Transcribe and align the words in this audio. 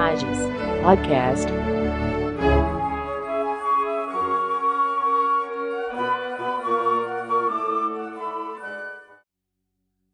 Imagens 0.00 0.38
Podcast. 0.82 1.52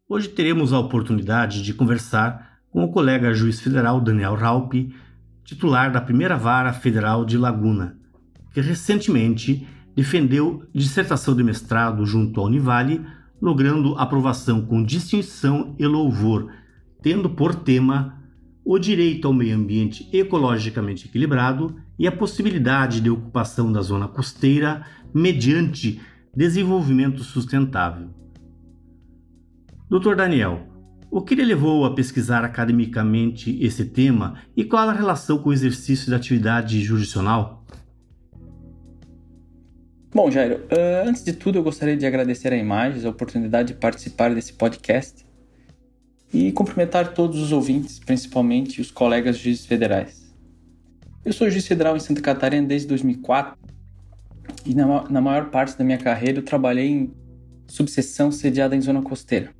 Hoje 0.09 0.29
teremos 0.31 0.73
a 0.73 0.81
oportunidade 0.81 1.63
de 1.63 1.73
conversar 1.73 2.59
com 2.69 2.83
o 2.83 2.91
colega 2.91 3.33
juiz 3.33 3.61
federal 3.61 4.01
Daniel 4.01 4.35
Raupi, 4.35 4.93
titular 5.45 5.93
da 5.93 6.01
primeira 6.01 6.37
vara 6.37 6.73
federal 6.73 7.25
de 7.25 7.39
Laguna, 7.39 7.97
que 8.53 8.61
recentemente 8.61 9.69
defendeu 9.95 10.65
dissertação 10.75 11.37
de 11.37 11.45
mestrado 11.45 12.05
junto 12.05 12.41
à 12.41 12.45
Univale, 12.45 13.07
logrando 13.41 13.97
aprovação 13.97 14.63
com 14.63 14.83
distinção 14.83 15.77
e 15.79 15.87
louvor, 15.87 16.51
tendo 17.01 17.31
por 17.31 17.55
tema 17.55 18.16
o 18.69 18.81
direito 18.81 19.29
ao 19.29 19.33
meio 19.33 19.55
ambiente 19.55 20.09
ecologicamente 20.13 21.07
equilibrado 21.07 21.81
e 21.97 22.05
a 22.05 22.11
possibilidade 22.11 23.01
de 23.01 23.09
ocupação 23.09 23.71
da 23.71 23.81
zona 23.81 24.09
costeira 24.09 24.85
mediante 25.15 26.01
desenvolvimento 26.35 27.23
sustentável. 27.23 28.09
Dr. 29.89 30.17
Daniel, 30.17 30.67
o 31.09 31.23
que 31.23 31.37
lhe 31.37 31.45
levou 31.45 31.85
a 31.85 31.95
pesquisar 31.95 32.45
academicamente 32.45 33.57
esse 33.65 33.85
tema 33.85 34.35
e 34.57 34.65
qual 34.65 34.89
a 34.89 34.93
relação 34.93 35.39
com 35.39 35.51
o 35.51 35.53
exercício 35.53 36.11
da 36.11 36.17
atividade 36.17 36.83
jurisdicional? 36.83 37.65
Bom, 40.13 40.29
Jairo, 40.29 40.57
uh, 40.57 41.09
antes 41.09 41.23
de 41.23 41.35
tudo 41.35 41.59
eu 41.59 41.63
gostaria 41.63 41.97
de 41.97 42.05
agradecer 42.05 42.53
a 42.53 42.57
Imagens 42.57 43.05
a 43.05 43.11
oportunidade 43.11 43.75
de 43.75 43.75
participar 43.79 44.35
desse 44.35 44.55
podcast 44.55 45.26
e 46.33 46.53
cumprimentar 46.53 47.15
todos 47.15 47.41
os 47.41 47.53
ouvintes, 47.53 47.99
principalmente 47.99 48.81
os 48.81 48.91
colegas 48.91 49.39
juízes 49.39 49.67
federais. 49.67 50.35
Eu 51.25 51.33
sou 51.33 51.51
juiz 51.51 51.67
federal 51.67 51.97
em 51.97 52.01
Santa 52.01 52.21
Catarina 52.21 52.67
desde 52.67 52.89
2004 52.89 53.57
e 54.65 54.75
na, 54.75 55.09
na 55.09 55.21
maior 55.21 55.51
parte 55.51 55.77
da 55.77 55.85
minha 55.85 55.99
carreira 55.99 56.39
eu 56.39 56.45
trabalhei 56.45 56.89
em 56.89 57.13
subseção 57.67 58.31
sediada 58.31 58.77
em 58.77 58.81
zona 58.81 59.03
costeira. 59.03 59.51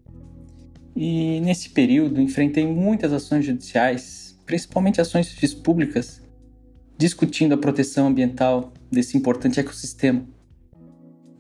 E 0.95 1.41
nesse 1.41 1.71
período 1.71 2.21
enfrentei 2.21 2.67
muitas 2.67 3.13
ações 3.13 3.45
judiciais, 3.45 4.39
principalmente 4.47 5.01
ações 5.01 5.35
públicas, 5.55 6.23
discutindo 6.97 7.53
a 7.55 7.59
proteção 7.59 8.07
ambiental 8.07 8.73
desse 8.91 9.17
importante 9.17 9.61
ecossistema 9.61 10.25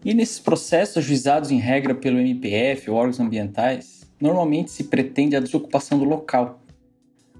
e 0.04 0.14
nesses 0.14 0.38
processos 0.38 0.98
ajuizados 0.98 1.50
em 1.50 1.58
regra 1.58 1.94
pelo 1.94 2.18
MPF 2.18 2.90
ou 2.90 2.96
órgãos 2.96 3.18
ambientais, 3.18 4.05
normalmente 4.20 4.70
se 4.70 4.84
pretende 4.84 5.36
a 5.36 5.40
desocupação 5.40 5.98
do 5.98 6.04
local, 6.04 6.60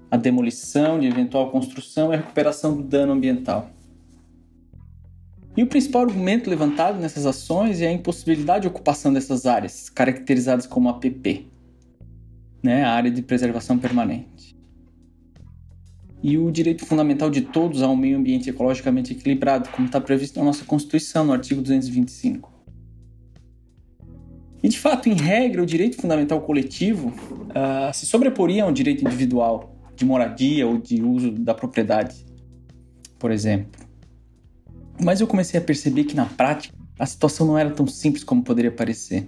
a 0.09 0.17
demolição 0.17 0.99
de 0.99 1.07
eventual 1.07 1.51
construção 1.51 2.11
e 2.11 2.15
a 2.15 2.19
recuperação 2.19 2.75
do 2.75 2.83
dano 2.83 3.13
ambiental. 3.13 3.69
E 5.55 5.63
o 5.63 5.67
principal 5.67 6.03
argumento 6.03 6.49
levantado 6.49 6.99
nessas 6.99 7.25
ações 7.25 7.81
é 7.81 7.87
a 7.87 7.91
impossibilidade 7.91 8.61
de 8.61 8.67
ocupação 8.67 9.11
dessas 9.11 9.47
áreas, 9.47 9.89
caracterizadas 9.89 10.67
como 10.67 10.87
APP, 10.87 11.47
né, 12.61 12.83
a 12.83 12.91
área 12.91 13.09
de 13.09 13.23
preservação 13.23 13.79
permanente. 13.79 14.55
E 16.21 16.37
o 16.37 16.51
direito 16.51 16.85
fundamental 16.85 17.29
de 17.29 17.41
todos 17.41 17.81
a 17.81 17.87
um 17.87 17.95
meio 17.95 18.17
ambiente 18.17 18.49
ecologicamente 18.49 19.13
equilibrado, 19.13 19.69
como 19.69 19.87
está 19.87 19.99
previsto 19.99 20.37
na 20.39 20.45
nossa 20.45 20.63
Constituição, 20.63 21.25
no 21.25 21.33
artigo 21.33 21.61
225. 21.61 22.56
E 24.61 24.69
de 24.69 24.79
fato, 24.79 25.07
em 25.07 25.13
regra, 25.13 25.61
o 25.61 25.65
direito 25.65 25.97
fundamental 25.97 26.41
coletivo 26.41 27.09
uh, 27.09 27.93
se 27.93 28.05
sobreporia 28.05 28.63
ao 28.63 28.71
direito 28.71 29.05
individual 29.05 29.75
de 29.95 30.05
moradia 30.05 30.67
ou 30.67 30.77
de 30.77 31.01
uso 31.01 31.31
da 31.31 31.53
propriedade, 31.53 32.25
por 33.19 33.31
exemplo. 33.31 33.81
Mas 34.99 35.21
eu 35.21 35.27
comecei 35.27 35.59
a 35.59 35.63
perceber 35.63 36.05
que 36.05 36.15
na 36.15 36.25
prática 36.25 36.75
a 36.97 37.05
situação 37.05 37.45
não 37.45 37.57
era 37.57 37.69
tão 37.69 37.85
simples 37.85 38.23
como 38.23 38.43
poderia 38.43 38.71
parecer. 38.71 39.27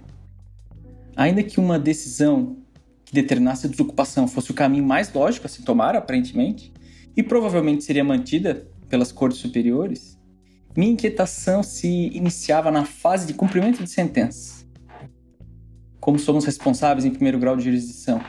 Ainda 1.16 1.42
que 1.42 1.60
uma 1.60 1.78
decisão 1.78 2.56
que 3.04 3.12
determinasse 3.12 3.66
a 3.66 3.70
desocupação 3.70 4.26
fosse 4.26 4.50
o 4.50 4.54
caminho 4.54 4.84
mais 4.84 5.12
lógico 5.12 5.46
a 5.46 5.50
se 5.50 5.62
tomar, 5.62 5.94
aparentemente, 5.94 6.72
e 7.16 7.22
provavelmente 7.22 7.84
seria 7.84 8.02
mantida 8.02 8.68
pelas 8.88 9.12
cortes 9.12 9.38
superiores, 9.38 10.18
minha 10.76 10.92
inquietação 10.92 11.62
se 11.62 11.88
iniciava 11.88 12.70
na 12.70 12.84
fase 12.84 13.26
de 13.26 13.34
cumprimento 13.34 13.82
de 13.82 13.90
sentença 13.90 14.59
como 16.00 16.18
somos 16.18 16.44
responsáveis 16.44 17.04
em 17.04 17.10
primeiro 17.10 17.38
grau 17.38 17.56
de 17.56 17.64
jurisdição. 17.64 18.20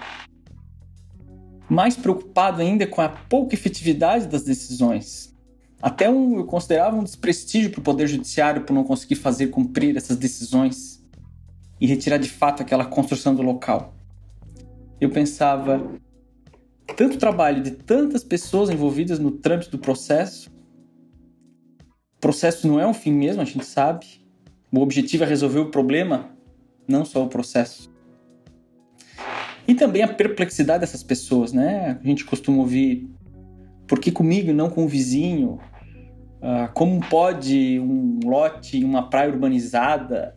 Mais 1.70 1.96
preocupado 1.96 2.62
ainda 2.62 2.86
com 2.86 3.02
a 3.02 3.08
pouca 3.08 3.56
efetividade 3.56 4.28
das 4.28 4.44
decisões. 4.44 5.34
Até 5.82 6.10
um, 6.10 6.38
eu 6.38 6.46
considerava 6.46 6.98
um 6.98 7.04
desprestígio 7.04 7.72
para 7.72 7.80
o 7.80 7.84
Poder 7.84 8.08
Judiciário 8.08 8.64
por 8.64 8.74
não 8.74 8.84
conseguir 8.84 9.16
fazer 9.16 9.48
cumprir 9.48 9.96
essas 9.96 10.18
decisões 10.18 11.02
e 11.80 11.88
retirar 11.88 12.18
de 12.18 12.30
fato 12.30 12.62
aquela 12.62 12.86
construção 12.86 13.34
do 13.34 13.42
local. 13.42 13.96
Eu 15.00 15.10
pensava, 15.10 15.82
tanto 16.96 17.18
trabalho 17.18 17.64
de 17.64 17.72
tantas 17.72 18.24
pessoas 18.24 18.70
envolvidas 18.70 19.18
no 19.18 19.32
trâmite 19.32 19.72
do 19.72 19.80
processo. 19.80 20.52
O 22.18 22.20
processo 22.20 22.68
não 22.68 22.80
é 22.80 22.86
um 22.86 22.94
fim 22.94 23.12
mesmo, 23.12 23.42
a 23.42 23.46
gente 23.46 23.66
sabe. 23.66 24.06
O 24.72 24.80
objetivo 24.80 25.24
é 25.24 25.28
resolver 25.28 25.60
o 25.60 25.72
problema 25.72 26.30
não 26.92 27.06
só 27.06 27.24
o 27.24 27.28
processo. 27.28 27.92
E 29.68 29.74
também 29.74 30.02
a 30.02 30.08
perplexidade 30.08 30.82
dessas 30.82 31.04
pessoas, 31.04 31.54
né? 31.54 32.00
A 32.04 32.08
gente 32.08 32.26
costuma 32.26 32.58
ouvir 32.60 33.10
por 33.88 34.00
que 34.00 34.12
comigo 34.12 34.50
e 34.50 34.54
não 34.54 34.70
com 34.70 34.86
o 34.86 34.88
vizinho? 34.88 35.60
Ah, 36.42 36.70
como 36.74 37.00
pode 37.08 37.80
um 37.80 38.20
lote 38.24 38.78
em 38.78 38.84
uma 38.84 39.10
praia 39.10 39.30
urbanizada, 39.30 40.36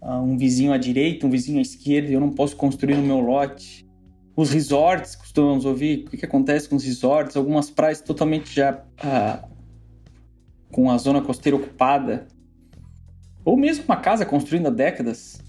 ah, 0.00 0.20
um 0.20 0.36
vizinho 0.36 0.72
à 0.72 0.78
direita, 0.78 1.26
um 1.26 1.30
vizinho 1.30 1.58
à 1.58 1.62
esquerda, 1.62 2.10
eu 2.10 2.20
não 2.20 2.30
posso 2.30 2.56
construir 2.56 2.96
no 2.96 3.02
meu 3.02 3.20
lote? 3.20 3.86
Os 4.34 4.50
resorts, 4.50 5.16
costumamos 5.16 5.64
ouvir, 5.64 6.04
o 6.06 6.10
que, 6.10 6.16
que 6.16 6.24
acontece 6.24 6.68
com 6.68 6.76
os 6.76 6.84
resorts? 6.84 7.36
Algumas 7.36 7.68
praias 7.68 8.00
totalmente 8.00 8.54
já 8.54 8.82
ah, 9.02 9.46
com 10.70 10.90
a 10.90 10.96
zona 10.96 11.20
costeira 11.20 11.56
ocupada. 11.56 12.28
Ou 13.44 13.56
mesmo 13.56 13.84
uma 13.84 13.96
casa 13.96 14.24
construída 14.24 14.68
há 14.68 14.72
décadas 14.72 15.42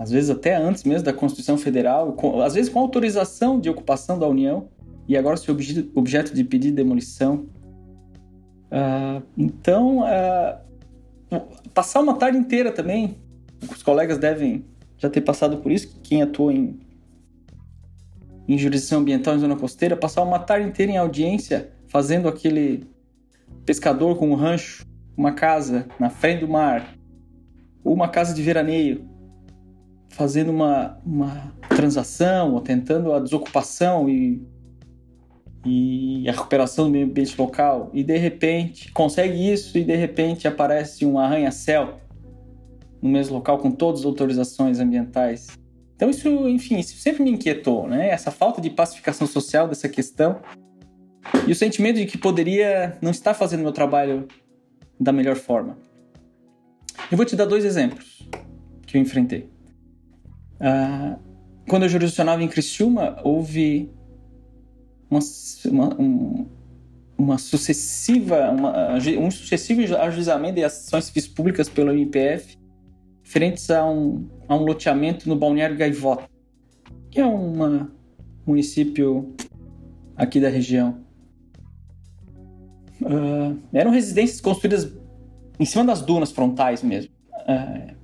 às 0.00 0.10
vezes 0.10 0.30
até 0.30 0.56
antes 0.56 0.82
mesmo 0.84 1.04
da 1.04 1.12
Constituição 1.12 1.58
Federal, 1.58 2.14
com, 2.14 2.40
às 2.40 2.54
vezes 2.54 2.72
com 2.72 2.80
autorização 2.80 3.60
de 3.60 3.68
ocupação 3.68 4.18
da 4.18 4.26
União, 4.26 4.66
e 5.06 5.14
agora 5.14 5.36
se 5.36 5.50
objeto, 5.50 5.90
objeto 5.94 6.34
de 6.34 6.42
pedir 6.42 6.72
demolição. 6.72 7.46
Uh, 8.72 9.22
então, 9.36 9.98
uh, 9.98 11.40
passar 11.74 12.00
uma 12.00 12.14
tarde 12.14 12.38
inteira 12.38 12.72
também, 12.72 13.18
os 13.70 13.82
colegas 13.82 14.16
devem 14.16 14.64
já 14.96 15.10
ter 15.10 15.20
passado 15.20 15.58
por 15.58 15.70
isso, 15.70 15.94
quem 16.02 16.22
atua 16.22 16.50
em, 16.54 16.80
em 18.48 18.56
jurisdição 18.56 19.00
ambiental 19.00 19.34
em 19.34 19.40
zona 19.40 19.56
costeira, 19.56 19.98
passar 19.98 20.22
uma 20.22 20.38
tarde 20.38 20.66
inteira 20.66 20.92
em 20.92 20.96
audiência 20.96 21.72
fazendo 21.88 22.26
aquele 22.26 22.88
pescador 23.66 24.16
com 24.16 24.30
um 24.30 24.34
rancho, 24.34 24.86
uma 25.14 25.32
casa 25.32 25.86
na 25.98 26.08
frente 26.08 26.40
do 26.40 26.48
mar, 26.48 26.96
ou 27.84 27.92
uma 27.92 28.08
casa 28.08 28.32
de 28.32 28.42
veraneio, 28.42 29.09
fazendo 30.10 30.50
uma, 30.50 30.98
uma 31.04 31.54
transação 31.68 32.54
ou 32.54 32.60
tentando 32.60 33.12
a 33.12 33.20
desocupação 33.20 34.08
e, 34.08 34.42
e 35.64 36.28
a 36.28 36.32
recuperação 36.32 36.86
do 36.86 36.90
meio 36.90 37.06
ambiente 37.06 37.40
local 37.40 37.90
e 37.94 38.02
de 38.02 38.18
repente 38.18 38.92
consegue 38.92 39.50
isso 39.50 39.78
e 39.78 39.84
de 39.84 39.96
repente 39.96 40.46
aparece 40.46 41.06
um 41.06 41.18
arranha-céu 41.18 42.00
no 43.00 43.08
mesmo 43.08 43.36
local 43.36 43.58
com 43.58 43.70
todas 43.70 44.00
as 44.00 44.06
autorizações 44.06 44.78
ambientais. 44.78 45.46
Então 45.96 46.10
isso, 46.10 46.28
enfim, 46.48 46.78
isso 46.78 46.96
sempre 46.98 47.22
me 47.22 47.30
inquietou, 47.30 47.86
né? 47.86 48.10
Essa 48.10 48.30
falta 48.30 48.60
de 48.60 48.68
pacificação 48.68 49.26
social 49.26 49.68
dessa 49.68 49.88
questão 49.88 50.40
e 51.46 51.52
o 51.52 51.54
sentimento 51.54 51.96
de 51.96 52.06
que 52.06 52.18
poderia 52.18 52.98
não 53.00 53.10
estar 53.10 53.34
fazendo 53.34 53.62
meu 53.62 53.72
trabalho 53.72 54.26
da 54.98 55.12
melhor 55.12 55.36
forma. 55.36 55.78
Eu 57.10 57.16
vou 57.16 57.24
te 57.24 57.36
dar 57.36 57.44
dois 57.44 57.64
exemplos 57.64 58.28
que 58.86 58.96
eu 58.96 59.00
enfrentei. 59.00 59.59
Uh, 60.60 61.18
quando 61.68 61.84
eu 61.84 61.88
jurisdicionava 61.88 62.42
em 62.42 62.48
Criciúma, 62.48 63.18
houve 63.24 63.90
uma, 65.10 65.20
uma, 65.66 66.00
um, 66.00 66.46
uma 67.16 67.38
sucessiva, 67.38 68.50
uma, 68.50 68.94
um 69.18 69.30
sucessivo 69.30 69.96
ajuizamento 69.96 70.56
de 70.56 70.64
ações 70.64 71.06
civis 71.06 71.26
públicas 71.26 71.68
pelo 71.68 71.92
MPF 71.92 72.58
referentes 73.30 73.70
a 73.70 73.88
um, 73.88 74.28
a 74.48 74.56
um 74.56 74.64
loteamento 74.64 75.28
no 75.28 75.36
Balneário 75.36 75.76
Gaivota, 75.76 76.28
que 77.10 77.20
é 77.20 77.24
um 77.24 77.86
município 78.44 79.36
aqui 80.16 80.40
da 80.40 80.48
região. 80.48 80.98
Uh, 83.00 83.56
eram 83.72 83.92
residências 83.92 84.40
construídas 84.40 84.92
em 85.60 85.64
cima 85.64 85.84
das 85.84 86.02
dunas 86.02 86.32
frontais 86.32 86.82
mesmo. 86.82 87.12
Uh, 87.32 87.94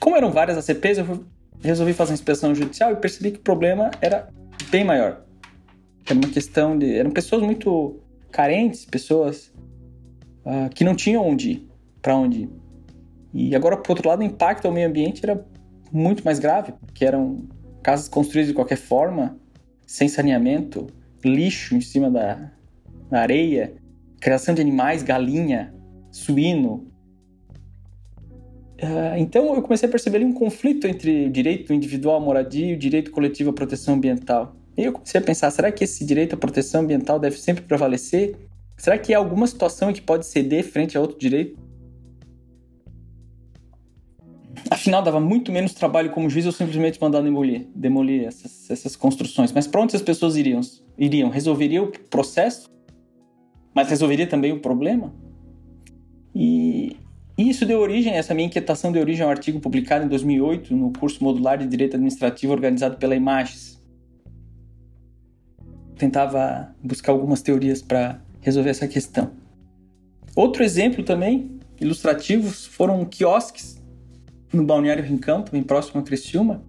como 0.00 0.16
eram 0.16 0.32
várias 0.32 0.56
ACPs, 0.56 0.96
eu 0.96 1.24
resolvi 1.62 1.92
fazer 1.92 2.10
uma 2.10 2.14
inspeção 2.14 2.54
judicial 2.54 2.92
e 2.92 2.96
percebi 2.96 3.30
que 3.30 3.38
o 3.38 3.42
problema 3.42 3.90
era 4.00 4.28
bem 4.70 4.84
maior. 4.84 5.24
Era 6.06 6.18
uma 6.18 6.28
questão 6.28 6.78
de. 6.78 6.94
Eram 6.94 7.10
pessoas 7.10 7.42
muito 7.42 8.00
carentes, 8.30 8.84
pessoas 8.84 9.52
uh, 10.44 10.68
que 10.74 10.84
não 10.84 10.94
tinham 10.94 11.26
onde 11.26 11.52
ir, 11.52 11.68
para 12.02 12.16
onde 12.16 12.42
ir. 12.42 12.50
E 13.32 13.56
agora, 13.56 13.76
por 13.76 13.92
outro 13.92 14.08
lado, 14.08 14.20
o 14.20 14.24
impacto 14.24 14.66
ao 14.66 14.72
meio 14.72 14.88
ambiente 14.88 15.24
era 15.24 15.44
muito 15.90 16.24
mais 16.24 16.38
grave, 16.38 16.72
porque 16.72 17.04
eram 17.04 17.46
casas 17.82 18.08
construídas 18.08 18.48
de 18.48 18.54
qualquer 18.54 18.76
forma, 18.76 19.38
sem 19.86 20.08
saneamento, 20.08 20.86
lixo 21.24 21.74
em 21.74 21.80
cima 21.80 22.10
da, 22.10 22.50
da 23.10 23.20
areia, 23.20 23.74
criação 24.20 24.54
de 24.54 24.60
animais, 24.60 25.02
galinha, 25.02 25.74
suíno. 26.10 26.86
Uh, 28.82 29.16
então 29.18 29.54
eu 29.54 29.62
comecei 29.62 29.88
a 29.88 29.90
perceber 29.90 30.16
ali 30.16 30.24
um 30.24 30.32
conflito 30.32 30.86
entre 30.86 31.26
o 31.26 31.30
direito 31.30 31.72
individual 31.72 32.16
à 32.16 32.20
moradia 32.20 32.66
e 32.66 32.74
o 32.74 32.78
direito 32.78 33.10
coletivo 33.10 33.50
à 33.50 33.52
proteção 33.52 33.94
ambiental. 33.94 34.56
E 34.76 34.82
eu 34.82 34.92
comecei 34.92 35.20
a 35.20 35.24
pensar, 35.24 35.50
será 35.50 35.70
que 35.70 35.84
esse 35.84 36.04
direito 36.04 36.34
à 36.34 36.36
proteção 36.36 36.80
ambiental 36.80 37.18
deve 37.18 37.38
sempre 37.38 37.62
prevalecer? 37.64 38.36
Será 38.76 38.98
que 38.98 39.14
há 39.14 39.18
alguma 39.18 39.46
situação 39.46 39.90
em 39.90 39.92
que 39.92 40.02
pode 40.02 40.26
ceder 40.26 40.64
frente 40.64 40.98
a 40.98 41.00
outro 41.00 41.18
direito? 41.18 41.62
Afinal, 44.70 45.02
dava 45.02 45.20
muito 45.20 45.52
menos 45.52 45.72
trabalho 45.74 46.10
como 46.10 46.28
juiz 46.28 46.44
eu 46.44 46.52
simplesmente 46.52 47.00
mandar 47.00 47.20
demolir, 47.20 47.68
demolir 47.74 48.24
essas, 48.24 48.68
essas 48.70 48.96
construções. 48.96 49.52
Mas 49.52 49.66
para 49.66 49.80
onde 49.80 49.94
as 49.94 50.02
pessoas 50.02 50.36
iriam? 50.36 50.60
Iriam? 50.98 51.28
Resolveria 51.28 51.82
o 51.82 51.92
processo? 52.08 52.70
Mas 53.74 53.88
resolveria 53.88 54.26
também 54.26 54.52
o 54.52 54.60
problema? 54.60 55.14
E 56.34 56.96
isso 57.36 57.66
deu 57.66 57.80
origem, 57.80 58.14
essa 58.14 58.32
minha 58.32 58.46
inquietação 58.46 58.92
deu 58.92 59.02
origem 59.02 59.24
a 59.24 59.28
um 59.28 59.30
artigo 59.30 59.58
publicado 59.58 60.04
em 60.04 60.08
2008 60.08 60.74
no 60.74 60.92
curso 60.92 61.22
modular 61.22 61.58
de 61.58 61.66
Direito 61.66 61.94
Administrativo 61.94 62.52
organizado 62.52 62.96
pela 62.96 63.14
Imagens. 63.16 63.82
Tentava 65.96 66.72
buscar 66.82 67.12
algumas 67.12 67.42
teorias 67.42 67.82
para 67.82 68.20
resolver 68.40 68.70
essa 68.70 68.86
questão. 68.86 69.32
Outro 70.36 70.62
exemplo 70.62 71.02
também, 71.02 71.58
ilustrativo, 71.80 72.50
foram 72.50 73.04
quiosques 73.04 73.82
no 74.52 74.64
Balneário 74.64 75.02
Rincão, 75.02 75.42
também 75.42 75.62
próximo 75.62 76.00
a 76.00 76.04
Criciúma. 76.04 76.62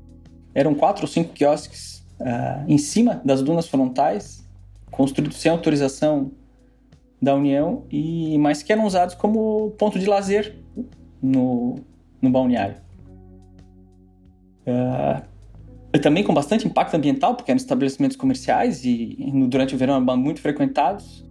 Eram 0.53 0.73
quatro 0.73 1.03
ou 1.03 1.07
cinco 1.07 1.33
quiosques 1.33 2.03
uh, 2.19 2.65
em 2.67 2.77
cima 2.77 3.21
das 3.23 3.43
dunas 3.43 3.67
frontais, 3.67 4.47
construídos 4.89 5.37
sem 5.37 5.51
autorização 5.51 6.31
da 7.21 7.35
União, 7.35 7.85
e 7.89 8.37
mas 8.37 8.61
que 8.61 8.71
eram 8.71 8.85
usados 8.85 9.15
como 9.15 9.71
ponto 9.71 9.97
de 9.97 10.05
lazer 10.05 10.55
no, 11.21 11.75
no 12.21 12.29
balneário. 12.29 12.77
Uh, 14.67 15.23
também 15.99 16.23
com 16.23 16.33
bastante 16.33 16.67
impacto 16.67 16.95
ambiental, 16.95 17.35
porque 17.35 17.51
eram 17.51 17.57
estabelecimentos 17.57 18.17
comerciais 18.17 18.83
e, 18.83 19.15
e 19.17 19.47
durante 19.47 19.75
o 19.75 19.77
verão 19.77 19.95
eram 19.95 20.17
muito 20.17 20.41
frequentados. 20.41 21.25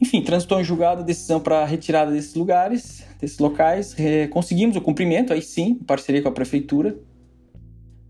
Enfim, 0.00 0.22
transitou 0.22 0.60
em 0.60 0.64
julgado 0.64 1.00
a 1.00 1.04
decisão 1.04 1.40
para 1.40 1.64
retirada 1.64 2.12
desses 2.12 2.34
lugares, 2.34 3.04
desses 3.18 3.38
locais. 3.38 3.96
conseguimos 4.30 4.76
o 4.76 4.80
cumprimento, 4.80 5.32
aí 5.32 5.42
sim, 5.42 5.78
em 5.80 5.84
parceria 5.84 6.22
com 6.22 6.28
a 6.28 6.32
prefeitura. 6.32 6.96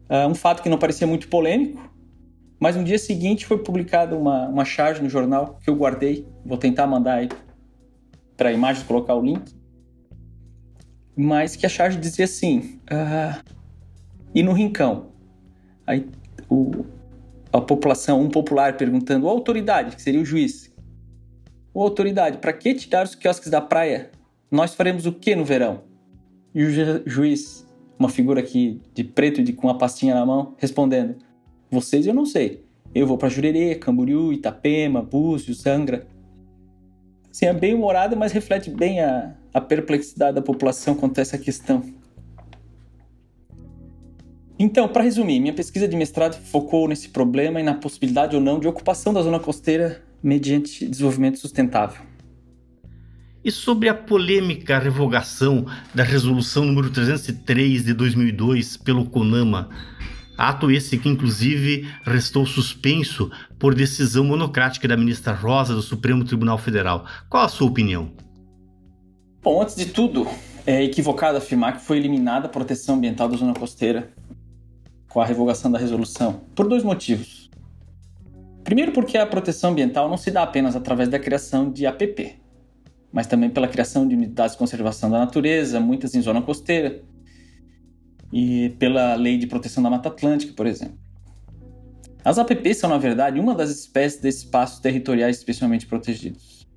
Uh, 0.09 0.29
um 0.29 0.35
fato 0.35 0.63
que 0.63 0.69
não 0.69 0.79
parecia 0.79 1.07
muito 1.07 1.29
polêmico, 1.29 1.81
mas 2.59 2.77
no 2.77 2.85
dia 2.85 2.99
seguinte 2.99 3.47
foi 3.47 3.59
publicada 3.59 4.17
uma, 4.17 4.49
uma 4.49 4.65
charge 4.65 5.03
no 5.03 5.09
jornal 5.09 5.59
que 5.63 5.69
eu 5.69 5.77
guardei. 5.77 6.27
Vou 6.45 6.57
tentar 6.57 6.87
mandar 6.87 7.15
aí 7.15 7.29
para 8.37 8.49
a 8.49 8.53
imagem 8.53 8.85
colocar 8.85 9.15
o 9.15 9.23
link. 9.23 9.55
Mas 11.17 11.57
que 11.57 11.67
a 11.67 11.69
charge 11.69 11.99
dizia 11.99 12.25
assim: 12.25 12.81
uh, 12.91 13.43
e 14.35 14.43
no 14.43 14.53
rincão? 14.53 15.09
Aí 15.87 16.07
o, 16.49 16.85
a 17.53 17.61
população, 17.61 18.21
um 18.21 18.29
popular 18.29 18.77
perguntando, 18.77 19.29
a 19.29 19.31
autoridade, 19.31 19.97
que 19.97 20.03
seria 20.03 20.21
o 20.21 20.25
juiz, 20.25 20.75
Ô 21.77 21.83
autoridade, 21.83 22.39
para 22.39 22.55
que 22.55 22.73
tirar 22.73 23.05
os 23.05 23.15
quiosques 23.15 23.51
da 23.51 23.61
praia? 23.61 24.11
Nós 24.51 24.73
faremos 24.75 25.05
o 25.05 25.13
que 25.13 25.37
no 25.37 25.45
verão? 25.45 25.83
E 26.55 26.65
o 26.65 26.71
ju 26.71 27.03
juiz, 27.05 27.67
uma 27.99 28.09
figura 28.09 28.41
aqui 28.41 28.81
de 28.95 29.05
preto 29.05 29.43
e 29.43 29.53
com 29.53 29.69
a 29.69 29.75
pastinha 29.75 30.15
na 30.15 30.25
mão, 30.25 30.55
respondendo: 30.57 31.17
Vocês 31.71 32.07
eu 32.07 32.15
não 32.15 32.27
sei. 32.27 32.65
Eu 32.95 33.07
vou 33.07 33.19
para 33.19 33.29
Jurerê, 33.29 33.75
Camboriú, 33.75 34.33
Itapema, 34.33 35.03
Búzios, 35.03 35.67
Angra. 35.67 36.07
Assim, 37.31 37.47
é 37.47 37.53
bem 37.53 37.75
humorada, 37.75 38.17
mas 38.17 38.33
reflete 38.33 38.71
bem 38.71 39.01
a, 39.01 39.35
a 39.53 39.61
perplexidade 39.61 40.37
da 40.37 40.43
população 40.43 40.95
quanto 40.95 41.19
a 41.19 41.23
essa 41.23 41.37
questão. 41.37 41.83
Então, 44.59 44.89
para 44.89 45.03
resumir, 45.03 45.39
minha 45.39 45.53
pesquisa 45.53 45.87
de 45.87 45.95
mestrado 45.95 46.41
focou 46.41 46.89
nesse 46.89 47.11
problema 47.11 47.61
e 47.61 47.63
na 47.63 47.75
possibilidade 47.75 48.35
ou 48.35 48.41
não 48.41 48.59
de 48.59 48.67
ocupação 48.67 49.13
da 49.13 49.21
zona 49.21 49.39
costeira 49.39 50.03
mediante 50.23 50.89
desenvolvimento 50.89 51.39
sustentável. 51.39 52.01
E 53.45 53.51
sobre 53.51 53.89
a 53.89 53.95
polêmica 53.95 54.79
revogação 54.79 55.67
da 55.95 56.03
resolução 56.03 56.65
número 56.65 56.91
303 56.91 57.85
de 57.85 57.93
2002 57.93 58.79
pelo 58.79 59.05
CONAMA, 59.05 59.69
ato 60.37 60.71
esse 60.71 60.99
que 60.99 61.09
inclusive 61.09 61.89
restou 62.03 62.45
suspenso 62.47 63.31
por 63.59 63.75
decisão 63.75 64.25
monocrática 64.25 64.87
da 64.87 64.97
ministra 64.97 65.33
Rosa 65.33 65.75
do 65.75 65.83
Supremo 65.83 66.25
Tribunal 66.25 66.59
Federal. 66.59 67.07
Qual 67.29 67.45
a 67.45 67.49
sua 67.49 67.69
opinião? 67.69 68.13
Bom, 69.43 69.63
antes 69.63 69.77
de 69.77 69.87
tudo, 69.87 70.27
é 70.67 70.83
equivocado 70.83 71.39
afirmar 71.39 71.75
que 71.77 71.85
foi 71.85 71.99
eliminada 71.99 72.47
a 72.47 72.51
proteção 72.51 72.97
ambiental 72.97 73.29
da 73.29 73.37
zona 73.37 73.55
costeira 73.55 74.13
com 75.09 75.21
a 75.21 75.25
revogação 75.25 75.71
da 75.71 75.79
resolução, 75.79 76.43
por 76.55 76.69
dois 76.69 76.83
motivos. 76.83 77.49
Primeiro, 78.63 78.91
porque 78.91 79.17
a 79.17 79.25
proteção 79.25 79.71
ambiental 79.71 80.09
não 80.09 80.17
se 80.17 80.31
dá 80.31 80.43
apenas 80.43 80.75
através 80.75 81.09
da 81.09 81.19
criação 81.19 81.71
de 81.71 81.87
APP, 81.87 82.41
mas 83.13 83.27
também 83.27 83.49
pela 83.49 83.69
criação 83.69 84.07
de 84.07 84.15
unidades 84.15 84.53
de 84.53 84.59
conservação 84.59 85.09
da 85.09 85.21
natureza, 85.21 85.79
muitas 85.79 86.15
em 86.15 86.21
zona 86.21 86.43
costeira, 86.43 87.01
e 88.39 88.69
pela 88.79 89.15
Lei 89.15 89.39
de 89.39 89.47
Proteção 89.47 89.83
da 89.83 89.89
Mata 89.89 90.11
Atlântica, 90.11 90.53
por 90.53 90.67
exemplo. 90.67 90.99
As 92.23 92.39
APPs 92.39 92.77
são, 92.77 92.91
na 92.91 92.99
verdade, 92.99 93.41
uma 93.41 93.55
das 93.55 93.71
espécies 93.71 94.21
de 94.21 94.29
espaços 94.29 94.79
territoriais 94.79 95.39
especialmente 95.39 95.87
protegidos. 95.87 96.69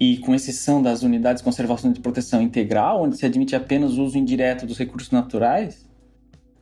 E, 0.00 0.16
com 0.16 0.34
exceção 0.34 0.82
das 0.82 1.04
unidades 1.04 1.40
de 1.40 1.44
conservação 1.44 1.92
de 1.92 2.00
proteção 2.00 2.42
integral, 2.42 3.00
onde 3.00 3.16
se 3.16 3.24
admite 3.24 3.54
apenas 3.54 3.96
o 3.96 4.02
uso 4.02 4.18
indireto 4.18 4.66
dos 4.66 4.76
recursos 4.76 5.12
naturais, 5.12 5.88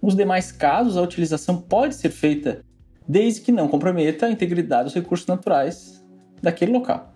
nos 0.03 0.15
demais 0.15 0.53
casos 0.53 0.99
a 0.99 1.01
utilização 1.01 1.59
pode 1.59 1.95
ser 1.95 2.11
feita 2.11 2.63
desde 3.09 3.41
que 3.41 3.51
não 3.51 3.69
comprometa 3.69 4.27
a 4.27 4.31
integridade 4.31 4.85
dos 4.85 4.95
recursos 4.95 5.27
naturais 5.27 6.05
daquele 6.43 6.73
local. 6.73 7.15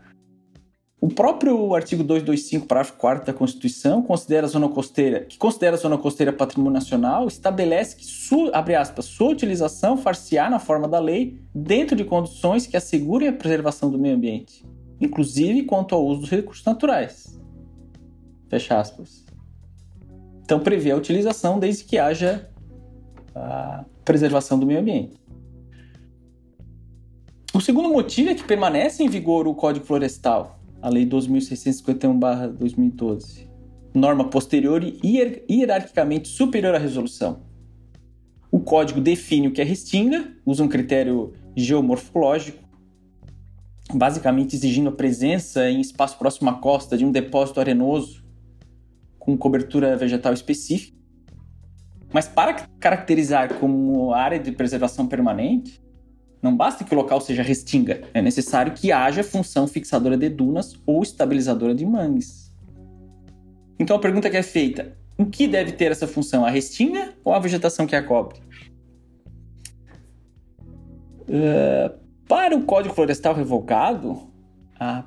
O 1.03 1.09
próprio 1.09 1.75
artigo 1.75 2.05
225, 2.05 2.65
parágrafo 2.65 2.97
4 2.97 3.27
da 3.27 3.33
Constituição, 3.33 4.05
considera 4.05 4.47
a 4.47 4.49
zona 4.49 4.69
costeira, 4.69 5.25
que 5.25 5.37
considera 5.37 5.75
a 5.75 5.79
zona 5.79 5.99
costeira 5.99 6.33
patrimônio 6.33 6.75
nacional, 6.75 7.27
estabelece 7.27 7.97
que 7.97 8.05
sua, 8.05 8.57
abre 8.57 8.77
aspas, 8.77 9.07
sua 9.07 9.31
utilização 9.31 9.97
far-se-á 9.97 10.49
na 10.49 10.61
forma 10.61 10.87
da 10.87 11.01
lei, 11.01 11.41
dentro 11.53 11.97
de 11.97 12.05
condições 12.05 12.69
que 12.69 12.77
assegurem 12.77 13.27
a 13.27 13.33
preservação 13.33 13.91
do 13.91 13.99
meio 13.99 14.15
ambiente, 14.15 14.65
inclusive 15.01 15.65
quanto 15.65 15.93
ao 15.93 16.07
uso 16.07 16.21
dos 16.21 16.31
recursos 16.31 16.65
naturais. 16.65 17.37
Fecha 18.49 18.79
aspas. 18.79 19.25
Então 20.45 20.61
prevê 20.61 20.93
a 20.93 20.97
utilização 20.97 21.59
desde 21.59 21.83
que 21.83 21.99
haja 21.99 22.49
a 23.35 23.85
preservação 24.05 24.57
do 24.57 24.65
meio 24.65 24.79
ambiente. 24.79 25.21
O 27.53 27.61
segundo 27.61 27.89
motivo 27.89 28.31
é 28.31 28.35
que 28.37 28.45
permanece 28.45 29.03
em 29.03 29.09
vigor 29.09 29.49
o 29.49 29.55
Código 29.55 29.85
Florestal, 29.85 30.62
a 30.83 30.91
Lei 30.91 31.07
12.651-2012, 31.07 33.49
norma 33.95 34.29
posterior 34.29 34.83
e 34.83 34.99
hierarquicamente 35.49 36.27
superior 36.29 36.75
à 36.75 36.79
resolução. 36.79 37.45
O 38.51 38.59
código 38.61 39.01
define 39.01 39.49
o 39.49 39.53
que 39.53 39.63
é 39.63 39.65
restinga, 39.65 40.37
usa 40.45 40.65
um 40.65 40.69
critério 40.69 41.33
geomorfológico, 41.57 42.61
basicamente 43.95 44.57
exigindo 44.57 44.91
a 44.91 44.93
presença 44.93 45.71
em 45.71 45.81
espaço 45.81 46.19
próximo 46.19 46.51
à 46.51 46.55
costa 46.55 46.99
de 46.99 47.05
um 47.05 47.13
depósito 47.13 47.61
arenoso 47.61 48.21
com 49.19 49.39
cobertura 49.39 49.97
vegetal 49.97 50.35
específica. 50.35 51.01
Mas 52.13 52.29
para 52.29 52.67
caracterizar 52.79 53.55
como 53.55 54.13
área 54.13 54.39
de 54.39 54.53
preservação 54.53 55.07
permanente, 55.07 55.82
não 56.43 56.57
basta 56.57 56.83
que 56.83 56.93
o 56.93 56.97
local 56.97 57.21
seja 57.21 57.43
restinga, 57.43 58.03
é 58.13 58.21
necessário 58.21 58.73
que 58.73 58.91
haja 58.91 59.23
função 59.23 59.69
fixadora 59.69 60.17
de 60.17 60.29
dunas 60.29 60.75
ou 60.85 61.01
estabilizadora 61.01 61.73
de 61.73 61.87
mangues. 61.87 62.53
Então 63.79 63.97
a 63.97 64.01
pergunta 64.01 64.29
que 64.29 64.37
é 64.37 64.43
feita: 64.43 64.97
o 65.17 65.25
que 65.25 65.47
deve 65.47 65.71
ter 65.71 65.93
essa 65.93 66.07
função, 66.07 66.45
a 66.45 66.51
restinga 66.51 67.15
ou 67.25 67.33
a 67.33 67.39
vegetação 67.39 67.87
que 67.87 67.95
a 67.95 68.03
cobre? 68.03 68.41
Uh, 71.29 71.97
para 72.27 72.57
o 72.57 72.65
Código 72.65 72.93
Florestal 72.93 73.35
revogado, 73.35 74.29
a, 74.79 75.05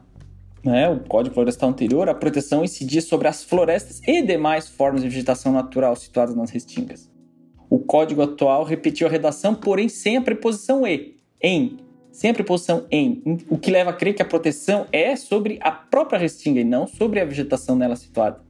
né, 0.63 0.87
o 0.89 1.01
Código 1.01 1.35
Florestal 1.35 1.69
anterior, 1.69 2.07
a 2.07 2.15
proteção 2.15 2.63
incidia 2.63 3.01
sobre 3.01 3.27
as 3.27 3.43
florestas 3.43 4.01
e 4.07 4.21
demais 4.21 4.69
formas 4.69 5.01
de 5.01 5.09
vegetação 5.09 5.51
natural 5.51 5.97
situadas 5.97 6.33
nas 6.33 6.49
restingas. 6.49 7.11
O 7.69 7.79
código 7.79 8.21
atual 8.21 8.63
repetiu 8.63 9.07
a 9.07 9.09
redação, 9.09 9.53
porém 9.53 9.89
sem 9.89 10.17
a 10.17 10.21
preposição 10.21 10.87
e, 10.87 11.14
em, 11.41 11.77
sem 12.11 12.29
a 12.29 12.33
preposição 12.33 12.85
em, 12.89 13.21
o 13.49 13.57
que 13.57 13.71
leva 13.71 13.89
a 13.89 13.93
crer 13.93 14.13
que 14.13 14.21
a 14.21 14.25
proteção 14.25 14.85
é 14.91 15.15
sobre 15.15 15.59
a 15.61 15.71
própria 15.71 16.19
restinga 16.19 16.59
e 16.59 16.63
não 16.63 16.87
sobre 16.87 17.19
a 17.19 17.25
vegetação 17.25 17.75
nela 17.75 17.95
situada. 17.95 18.43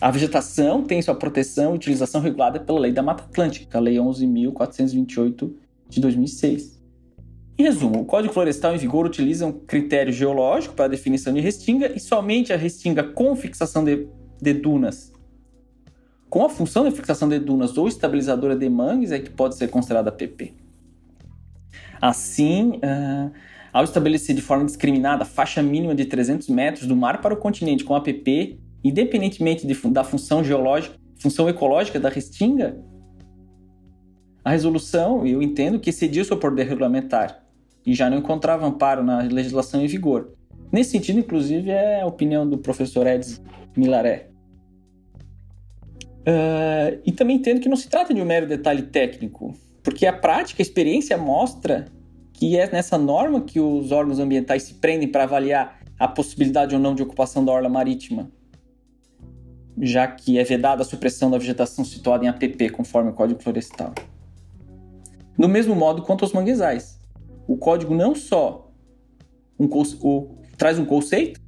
A 0.00 0.10
vegetação 0.10 0.82
tem 0.84 1.02
sua 1.02 1.14
proteção 1.14 1.72
e 1.72 1.76
utilização 1.76 2.20
regulada 2.20 2.60
pela 2.60 2.78
Lei 2.78 2.92
da 2.92 3.02
Mata 3.02 3.24
Atlântica, 3.24 3.78
a 3.78 3.80
Lei 3.80 3.96
11.428 3.96 5.52
de 5.88 6.00
2006. 6.00 6.78
Em 7.58 7.64
resumo, 7.64 8.02
o 8.02 8.04
Código 8.04 8.32
Florestal 8.32 8.74
em 8.74 8.78
vigor 8.78 9.04
utiliza 9.04 9.44
um 9.44 9.52
critério 9.52 10.12
geológico 10.12 10.74
para 10.74 10.84
a 10.84 10.88
definição 10.88 11.32
de 11.34 11.40
restinga 11.40 11.92
e 11.92 11.98
somente 11.98 12.52
a 12.52 12.56
restinga 12.56 13.02
com 13.02 13.34
fixação 13.34 13.82
de, 13.82 14.06
de 14.40 14.52
dunas 14.52 15.12
com 16.28 16.44
a 16.44 16.48
função 16.48 16.84
de 16.84 16.94
fixação 16.94 17.28
de 17.28 17.38
dunas 17.38 17.78
ou 17.78 17.88
estabilizadora 17.88 18.54
de 18.54 18.68
mangues 18.68 19.12
é 19.12 19.18
que 19.18 19.30
pode 19.30 19.56
ser 19.56 19.68
considerada 19.68 20.12
PP. 20.12 20.54
Assim, 22.00 22.72
uh, 22.76 23.30
ao 23.72 23.84
estabelecer 23.84 24.34
de 24.34 24.42
forma 24.42 24.64
discriminada 24.64 25.22
a 25.22 25.26
faixa 25.26 25.62
mínima 25.62 25.94
de 25.94 26.04
300 26.04 26.48
metros 26.48 26.86
do 26.86 26.96
mar 26.96 27.20
para 27.20 27.34
o 27.34 27.36
continente 27.36 27.84
com 27.84 27.94
APP, 27.94 28.58
independentemente 28.84 29.66
de, 29.66 29.74
da 29.90 30.04
função 30.04 30.42
geológica, 30.42 30.96
função 31.16 31.48
ecológica 31.48 31.98
da 31.98 32.08
restinga, 32.08 32.78
a 34.44 34.50
resolução, 34.50 35.26
eu 35.26 35.42
entendo 35.42 35.78
que 35.78 35.90
excediu 35.90 36.24
seu 36.24 36.38
poder 36.38 36.64
regulamentar 36.64 37.44
e 37.84 37.94
já 37.94 38.08
não 38.08 38.18
encontrava 38.18 38.66
amparo 38.66 39.04
na 39.04 39.18
legislação 39.20 39.82
em 39.82 39.86
vigor. 39.86 40.32
Nesse 40.72 40.90
sentido, 40.92 41.18
inclusive, 41.18 41.70
é 41.70 42.00
a 42.00 42.06
opinião 42.06 42.48
do 42.48 42.56
professor 42.56 43.06
Eds 43.06 43.42
Milaré. 43.76 44.30
Uh, 46.20 47.00
e 47.04 47.12
também 47.12 47.36
entendo 47.36 47.60
que 47.60 47.68
não 47.68 47.76
se 47.76 47.88
trata 47.88 48.12
de 48.12 48.20
um 48.20 48.24
mero 48.24 48.46
detalhe 48.46 48.82
técnico, 48.82 49.54
porque 49.82 50.06
a 50.06 50.12
prática, 50.12 50.62
a 50.62 50.64
experiência 50.64 51.16
mostra 51.16 51.86
que 52.32 52.56
é 52.56 52.70
nessa 52.70 52.96
norma 52.96 53.40
que 53.40 53.58
os 53.58 53.90
órgãos 53.90 54.18
ambientais 54.18 54.62
se 54.62 54.74
prendem 54.74 55.08
para 55.08 55.24
avaliar 55.24 55.80
a 55.98 56.06
possibilidade 56.06 56.74
ou 56.74 56.80
não 56.80 56.94
de 56.94 57.02
ocupação 57.02 57.44
da 57.44 57.50
orla 57.50 57.68
marítima, 57.68 58.30
já 59.80 60.06
que 60.06 60.38
é 60.38 60.44
vedada 60.44 60.82
a 60.82 60.84
supressão 60.84 61.30
da 61.30 61.38
vegetação 61.38 61.84
situada 61.84 62.24
em 62.24 62.28
APP, 62.28 62.70
conforme 62.70 63.10
o 63.10 63.14
Código 63.14 63.42
Florestal. 63.42 63.92
Do 65.36 65.48
mesmo 65.48 65.74
modo 65.74 66.02
quanto 66.02 66.24
aos 66.24 66.32
manguezais. 66.32 66.98
O 67.46 67.56
código 67.56 67.94
não 67.94 68.14
só 68.14 68.70
um, 69.58 69.68
o, 70.02 70.36
traz 70.56 70.78
um 70.78 70.84
conceito 70.84 71.40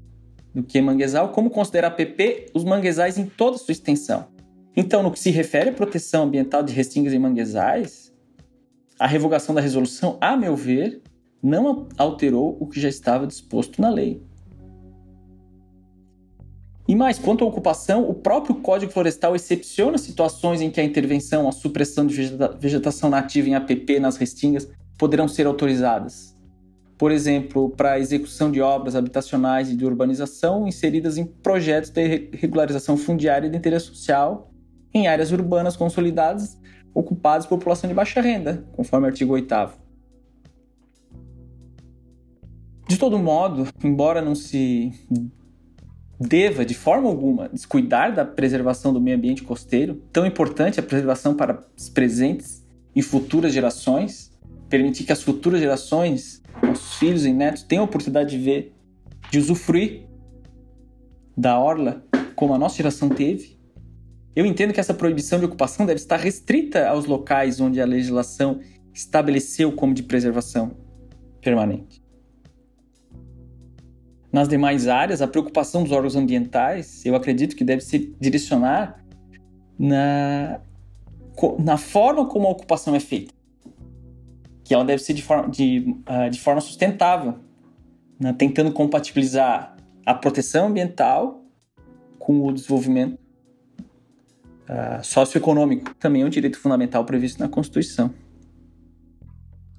do 0.55 0.63
que 0.63 0.79
é 0.79 0.81
manguezal, 0.81 1.31
como 1.31 1.51
considera 1.51 1.89
APP 1.89 2.47
os 2.55 2.65
manguezais 2.65 3.19
em 3.19 3.27
toda 3.27 3.57
a 3.57 3.59
sua 3.59 3.73
extensão. 3.73 4.29
Então, 4.77 5.03
no 5.03 5.11
que 5.11 5.19
se 5.19 5.31
refere 5.31 5.71
à 5.71 5.73
proteção 5.73 6.25
ambiental 6.25 6.63
de 6.63 6.73
restingas 6.73 7.13
e 7.13 7.19
manguezais, 7.19 8.00
a 9.01 9.07
revogação 9.07 9.55
da 9.55 9.63
resolução, 9.63 10.19
a 10.21 10.37
meu 10.37 10.55
ver, 10.55 11.01
não 11.43 11.89
alterou 11.97 12.59
o 12.61 12.67
que 12.67 12.79
já 12.79 12.89
estava 12.91 13.27
disposto 13.27 13.81
na 13.81 13.89
lei. 13.89 14.23
E 16.87 16.95
mais, 16.95 17.19
quanto 17.19 17.43
à 17.43 17.49
ocupação, 17.49 18.07
o 18.07 18.13
próprio 18.13 18.57
Código 18.57 18.93
Florestal 18.93 19.35
excepciona 19.35 19.97
situações 19.97 20.61
em 20.61 20.71
que 20.71 20.83
a 20.83 20.85
intervenção, 20.85 21.49
a 21.49 21.53
supressão 21.53 22.07
de 22.07 22.15
vegetação 22.59 23.09
nativa 23.09 23.49
em 23.49 23.55
APP 23.55 23.99
nas 23.99 24.19
restingas 24.19 24.69
poderão 24.99 25.27
ser 25.27 25.47
autorizadas. 25.47 26.37
Por 26.99 27.11
exemplo, 27.11 27.71
para 27.71 27.93
a 27.93 27.99
execução 27.99 28.51
de 28.51 28.61
obras 28.61 28.95
habitacionais 28.95 29.71
e 29.71 29.77
de 29.77 29.87
urbanização 29.87 30.69
inseridas 30.69 31.17
em 31.17 31.25
projetos 31.25 31.89
de 31.89 32.29
regularização 32.35 32.99
fundiária 32.99 33.49
de 33.49 33.57
interesse 33.57 33.87
social 33.87 34.53
em 34.93 35.09
áreas 35.09 35.33
urbanas 35.33 35.75
consolidadas 35.75 36.61
ocupadas 36.95 37.47
por 37.47 37.59
população 37.59 37.89
de 37.89 37.95
baixa 37.95 38.21
renda, 38.21 38.65
conforme 38.73 39.07
o 39.07 39.11
artigo 39.11 39.33
8 39.33 39.55
De 42.89 42.99
todo 42.99 43.19
modo, 43.19 43.69
embora 43.85 44.21
não 44.21 44.35
se 44.35 44.93
deva 46.19 46.65
de 46.65 46.75
forma 46.75 47.09
alguma 47.09 47.49
descuidar 47.49 48.15
da 48.15 48.25
preservação 48.25 48.93
do 48.93 49.01
meio 49.01 49.17
ambiente 49.17 49.43
costeiro, 49.43 49.95
tão 50.13 50.27
importante 50.27 50.79
a 50.79 50.83
preservação 50.83 51.35
para 51.35 51.65
as 51.77 51.89
presentes 51.89 52.67
e 52.95 53.01
futuras 53.01 53.53
gerações, 53.53 54.31
permitir 54.69 55.05
que 55.05 55.13
as 55.13 55.23
futuras 55.23 55.61
gerações, 55.61 56.43
nossos 56.63 56.97
filhos 56.97 57.25
e 57.25 57.33
netos, 57.33 57.63
tenham 57.63 57.83
a 57.83 57.85
oportunidade 57.85 58.31
de 58.31 58.39
ver, 58.39 58.75
de 59.31 59.39
usufruir 59.39 60.03
da 61.37 61.59
orla 61.59 62.05
como 62.35 62.53
a 62.53 62.59
nossa 62.59 62.77
geração 62.77 63.09
teve, 63.09 63.60
eu 64.35 64.47
entendo 64.47 64.73
que 64.73 64.81
essa 64.81 64.95
proibição 64.95 65.39
de 65.39 65.45
ocupação 65.45 65.85
deve 65.85 66.01
estar 66.01 66.17
restrita 66.17 66.89
aos 66.89 67.07
locais 67.07 67.61
onde 67.61 67.81
a 67.81 67.85
legislação 67.85 68.61
estabeleceu 68.93 69.73
como 69.73 69.93
de 69.93 70.03
preservação 70.03 70.77
permanente. 71.41 72.03
Nas 74.33 74.49
demais 74.49 74.87
áreas, 74.87 75.21
a 75.21 75.27
preocupação 75.27 75.83
dos 75.83 75.91
órgãos 75.91 76.15
ambientais, 76.15 77.05
eu 77.05 77.17
acredito 77.17 77.57
que 77.57 77.65
deve 77.65 77.83
se 77.83 78.15
direcionar 78.21 79.05
na, 79.77 80.61
na 81.59 81.77
forma 81.77 82.27
como 82.27 82.47
a 82.47 82.51
ocupação 82.51 82.95
é 82.95 83.01
feita. 83.01 83.35
Que 84.63 84.73
ela 84.73 84.85
deve 84.85 85.03
ser 85.03 85.15
de 85.15 85.23
forma, 85.23 85.49
de, 85.49 85.97
uh, 86.09 86.31
de 86.31 86.39
forma 86.39 86.61
sustentável, 86.61 87.39
né? 88.21 88.33
tentando 88.33 88.71
compatibilizar 88.73 89.77
a 90.07 90.15
proteção 90.15 90.69
ambiental 90.69 91.45
com 92.21 92.47
o 92.47 92.53
desenvolvimento 92.53 93.19
uh, 94.71 95.05
socioeconômico. 95.05 95.95
Também 95.97 96.23
é 96.23 96.25
um 96.25 96.29
direito 96.31 96.59
fundamental 96.59 97.05
previsto 97.05 97.41
na 97.41 97.49
Constituição. 97.49 98.15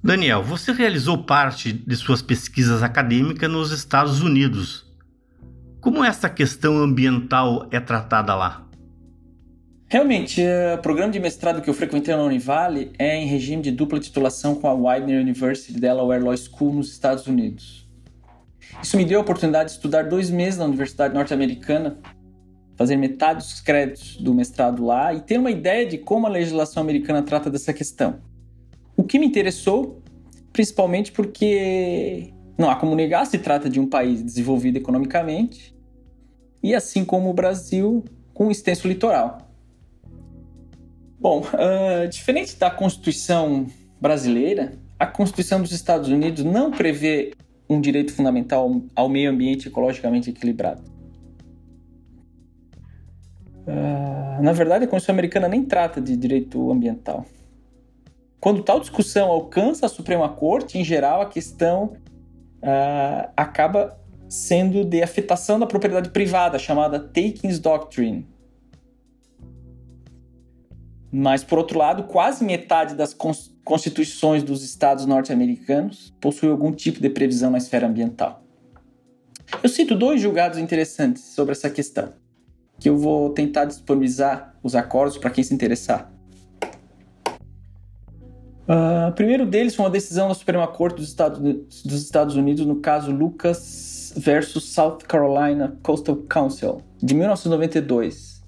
Daniel, 0.04 0.42
você 0.42 0.72
realizou 0.72 1.24
parte 1.24 1.72
de 1.72 1.96
suas 1.96 2.20
pesquisas 2.20 2.82
acadêmicas 2.82 3.50
nos 3.50 3.70
Estados 3.70 4.20
Unidos. 4.20 4.84
Como 5.80 6.04
essa 6.04 6.28
questão 6.28 6.76
ambiental 6.76 7.68
é 7.70 7.80
tratada 7.80 8.34
lá? 8.34 8.68
Realmente, 9.88 10.40
o 10.74 10.78
programa 10.78 11.12
de 11.12 11.20
mestrado 11.20 11.60
que 11.60 11.68
eu 11.68 11.74
frequentei 11.74 12.16
na 12.16 12.22
Univale 12.22 12.92
é 12.98 13.16
em 13.16 13.26
regime 13.26 13.62
de 13.62 13.70
dupla 13.70 14.00
titulação 14.00 14.54
com 14.54 14.66
a 14.66 14.72
Widener 14.72 15.20
University 15.20 15.78
Delaware 15.78 16.22
Law 16.22 16.36
School 16.36 16.74
nos 16.74 16.90
Estados 16.90 17.26
Unidos. 17.26 17.86
Isso 18.82 18.96
me 18.96 19.04
deu 19.04 19.18
a 19.18 19.22
oportunidade 19.22 19.68
de 19.68 19.76
estudar 19.76 20.04
dois 20.04 20.30
meses 20.30 20.58
na 20.58 20.64
Universidade 20.64 21.14
Norte-Americana 21.14 21.98
fazer 22.76 22.96
metade 22.96 23.44
dos 23.44 23.60
créditos 23.60 24.16
do 24.16 24.34
mestrado 24.34 24.84
lá 24.84 25.12
e 25.12 25.20
ter 25.20 25.38
uma 25.38 25.50
ideia 25.50 25.86
de 25.86 25.98
como 25.98 26.26
a 26.26 26.30
legislação 26.30 26.82
americana 26.82 27.22
trata 27.22 27.50
dessa 27.50 27.72
questão. 27.72 28.20
O 28.96 29.04
que 29.04 29.18
me 29.18 29.26
interessou, 29.26 30.02
principalmente 30.52 31.12
porque 31.12 32.32
não 32.58 32.70
há 32.70 32.76
como 32.76 32.94
negar, 32.94 33.26
se 33.26 33.38
trata 33.38 33.68
de 33.68 33.80
um 33.80 33.86
país 33.86 34.22
desenvolvido 34.22 34.76
economicamente 34.76 35.74
e 36.62 36.74
assim 36.74 37.04
como 37.04 37.30
o 37.30 37.34
Brasil, 37.34 38.04
com 38.32 38.46
um 38.46 38.50
extenso 38.50 38.86
litoral. 38.86 39.38
Bom, 41.18 41.40
uh, 41.40 42.08
diferente 42.08 42.56
da 42.56 42.70
Constituição 42.70 43.66
brasileira, 44.00 44.72
a 44.98 45.06
Constituição 45.06 45.60
dos 45.60 45.72
Estados 45.72 46.08
Unidos 46.08 46.44
não 46.44 46.70
prevê 46.70 47.32
um 47.68 47.80
direito 47.80 48.12
fundamental 48.12 48.82
ao 48.94 49.08
meio 49.08 49.30
ambiente 49.30 49.68
ecologicamente 49.68 50.30
equilibrado. 50.30 50.91
Uh, 53.66 54.42
na 54.42 54.52
verdade, 54.52 54.84
a 54.84 54.88
Constituição 54.88 55.14
Americana 55.14 55.48
nem 55.48 55.64
trata 55.64 56.00
de 56.00 56.16
direito 56.16 56.70
ambiental. 56.70 57.24
Quando 58.40 58.62
tal 58.62 58.80
discussão 58.80 59.30
alcança 59.30 59.86
a 59.86 59.88
Suprema 59.88 60.28
Corte, 60.28 60.78
em 60.78 60.84
geral, 60.84 61.22
a 61.22 61.26
questão 61.26 61.84
uh, 61.84 63.30
acaba 63.36 63.96
sendo 64.28 64.84
de 64.84 65.02
afetação 65.02 65.60
da 65.60 65.66
propriedade 65.66 66.10
privada, 66.10 66.58
chamada 66.58 66.98
Takings 66.98 67.60
Doctrine. 67.60 68.26
Mas, 71.12 71.44
por 71.44 71.58
outro 71.58 71.78
lado, 71.78 72.04
quase 72.04 72.42
metade 72.42 72.94
das 72.94 73.14
constituições 73.62 74.42
dos 74.42 74.64
estados 74.64 75.04
norte-americanos 75.04 76.12
possui 76.20 76.48
algum 76.48 76.72
tipo 76.72 77.00
de 77.00 77.10
previsão 77.10 77.50
na 77.50 77.58
esfera 77.58 77.86
ambiental. 77.86 78.42
Eu 79.62 79.68
cito 79.68 79.94
dois 79.94 80.20
julgados 80.20 80.58
interessantes 80.58 81.22
sobre 81.22 81.52
essa 81.52 81.68
questão 81.68 82.14
que 82.82 82.88
eu 82.88 82.96
vou 82.96 83.30
tentar 83.30 83.64
disponibilizar 83.64 84.56
os 84.60 84.74
acordos 84.74 85.16
para 85.16 85.30
quem 85.30 85.44
se 85.44 85.54
interessar. 85.54 86.12
Uh, 88.68 89.08
o 89.08 89.12
primeiro 89.12 89.46
deles 89.46 89.74
foi 89.76 89.84
uma 89.84 89.90
decisão 89.90 90.26
da 90.26 90.34
Suprema 90.34 90.66
Corte 90.66 90.96
dos 90.96 91.08
Estados, 91.08 91.38
dos 91.38 92.02
Estados 92.02 92.34
Unidos 92.34 92.66
no 92.66 92.76
caso 92.76 93.12
Lucas 93.12 94.12
versus 94.16 94.64
South 94.72 94.98
Carolina 95.06 95.78
Coastal 95.80 96.16
Council, 96.28 96.80
de 97.00 97.14
1992, 97.14 98.42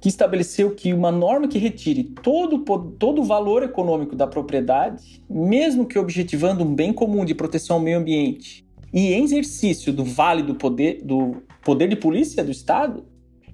que 0.00 0.08
estabeleceu 0.08 0.72
que 0.72 0.92
uma 0.92 1.10
norma 1.10 1.48
que 1.48 1.58
retire 1.58 2.04
todo, 2.04 2.60
todo 2.98 3.20
o 3.20 3.24
valor 3.24 3.64
econômico 3.64 4.14
da 4.14 4.28
propriedade, 4.28 5.24
mesmo 5.28 5.86
que 5.86 5.98
objetivando 5.98 6.62
um 6.62 6.72
bem 6.72 6.92
comum 6.92 7.24
de 7.24 7.34
proteção 7.34 7.76
ao 7.76 7.82
meio 7.82 7.98
ambiente, 7.98 8.64
e 8.92 9.12
em 9.12 9.24
exercício 9.24 9.92
do 9.92 10.04
válido 10.04 10.54
poder, 10.54 11.02
do 11.02 11.42
poder 11.66 11.88
de 11.88 11.96
polícia 11.96 12.44
do 12.44 12.50
Estado, 12.52 13.04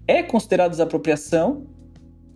é 0.07 0.23
considerado 0.23 0.73
desapropriação 0.73 1.67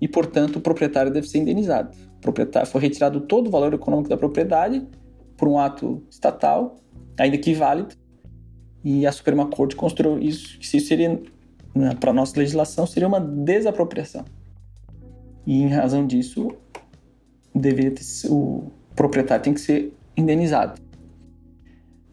e, 0.01 0.09
portanto, 0.09 0.57
o 0.57 0.61
proprietário 0.61 1.13
deve 1.13 1.29
ser 1.29 1.37
indenizado. 1.37 1.95
O 2.17 2.21
proprietário 2.23 2.67
foi 2.67 2.81
retirado 2.81 3.21
todo 3.21 3.49
o 3.49 3.51
valor 3.51 3.75
econômico 3.75 4.09
da 4.09 4.17
propriedade, 4.17 4.87
por 5.37 5.47
um 5.47 5.59
ato 5.59 6.03
estatal, 6.11 6.77
ainda 7.19 7.37
que 7.37 7.53
válido, 7.53 7.95
e 8.83 9.07
a 9.07 9.13
Suprema 9.13 9.49
Corte 9.49 9.77
considerou 9.77 10.19
isso, 10.19 10.59
que 10.59 10.65
isso 10.65 10.89
seria, 10.89 11.21
né, 11.75 11.95
para 12.01 12.11
nossa 12.11 12.39
legislação, 12.39 12.87
seria 12.87 13.07
uma 13.07 13.21
desapropriação. 13.21 14.25
E 15.47 15.61
em 15.61 15.69
razão 15.69 16.07
disso, 16.07 16.49
deveria 17.55 17.91
ter, 17.91 18.03
o 18.31 18.71
proprietário 18.95 19.45
tem 19.45 19.53
que 19.53 19.61
ser 19.61 19.93
indenizado. 20.17 20.81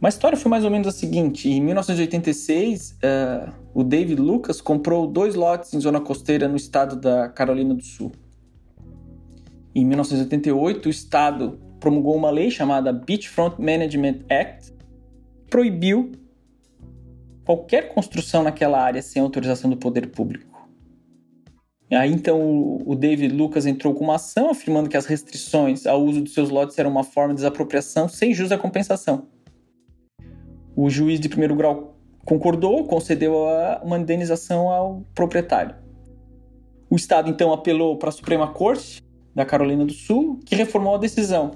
Mas 0.04 0.16
a 0.16 0.18
história 0.18 0.38
foi 0.38 0.50
mais 0.52 0.66
ou 0.66 0.70
menos 0.70 0.86
a 0.86 0.92
seguinte: 0.92 1.50
em 1.50 1.62
1986, 1.62 2.92
uh, 2.92 2.96
eh, 3.02 3.50
o 3.74 3.86
David 3.86 4.22
Lucas 4.22 4.60
comprou 4.60 5.08
dois 5.08 5.34
lotes 5.34 5.74
em 5.74 5.80
zona 5.80 6.02
costeira 6.02 6.46
no 6.46 6.58
estado 6.58 6.98
da 6.98 7.30
Carolina 7.30 7.74
do 7.74 7.82
Sul. 7.82 8.12
Em 9.74 9.86
1988, 9.86 10.88
o 10.88 10.90
estado 10.90 11.58
promulgou 11.80 12.18
uma 12.18 12.30
lei 12.30 12.52
chamada 12.52 12.92
Beachfront 12.92 13.62
Management 13.62 14.26
Act, 14.30 14.74
que 14.74 15.50
proibiu 15.50 16.12
qualquer 17.46 17.94
construção 17.94 18.44
naquela 18.44 18.82
área 18.82 19.02
sem 19.02 19.22
autorização 19.22 19.70
do 19.70 19.78
poder 19.78 20.08
público. 20.08 20.68
Aí 21.90 22.12
então 22.12 22.78
o 22.86 22.94
David 22.94 23.34
Lucas 23.34 23.66
entrou 23.66 23.94
com 23.94 24.04
uma 24.04 24.16
ação 24.16 24.50
afirmando 24.50 24.90
que 24.90 24.98
as 24.98 25.06
restrições 25.06 25.88
ao 25.88 26.04
uso 26.04 26.22
de 26.22 26.30
seus 26.30 26.50
lotes 26.50 26.78
eram 26.78 26.90
uma 26.90 27.06
forma 27.06 27.34
de 27.34 27.38
desapropriação 27.38 28.10
sem 28.10 28.34
justa 28.34 28.58
compensação. 28.58 29.32
O 30.76 30.90
juiz 30.90 31.20
de 31.20 31.30
primeiro 31.30 31.56
grau 31.56 31.96
concordou, 32.26 32.86
concedeu 32.86 33.36
uma 33.84 34.00
indenização 34.00 34.70
ao 34.70 35.04
proprietário. 35.14 35.76
O 36.90 36.96
Estado 36.96 37.30
então 37.30 37.52
apelou 37.52 37.98
para 37.98 38.10
a 38.10 38.12
Suprema 38.12 38.48
Corte 38.48 39.02
da 39.36 39.46
Carolina 39.46 39.86
do 39.86 39.94
Sul, 39.94 40.40
que 40.46 40.56
reformou 40.56 40.96
a 40.96 41.00
decisão, 41.00 41.52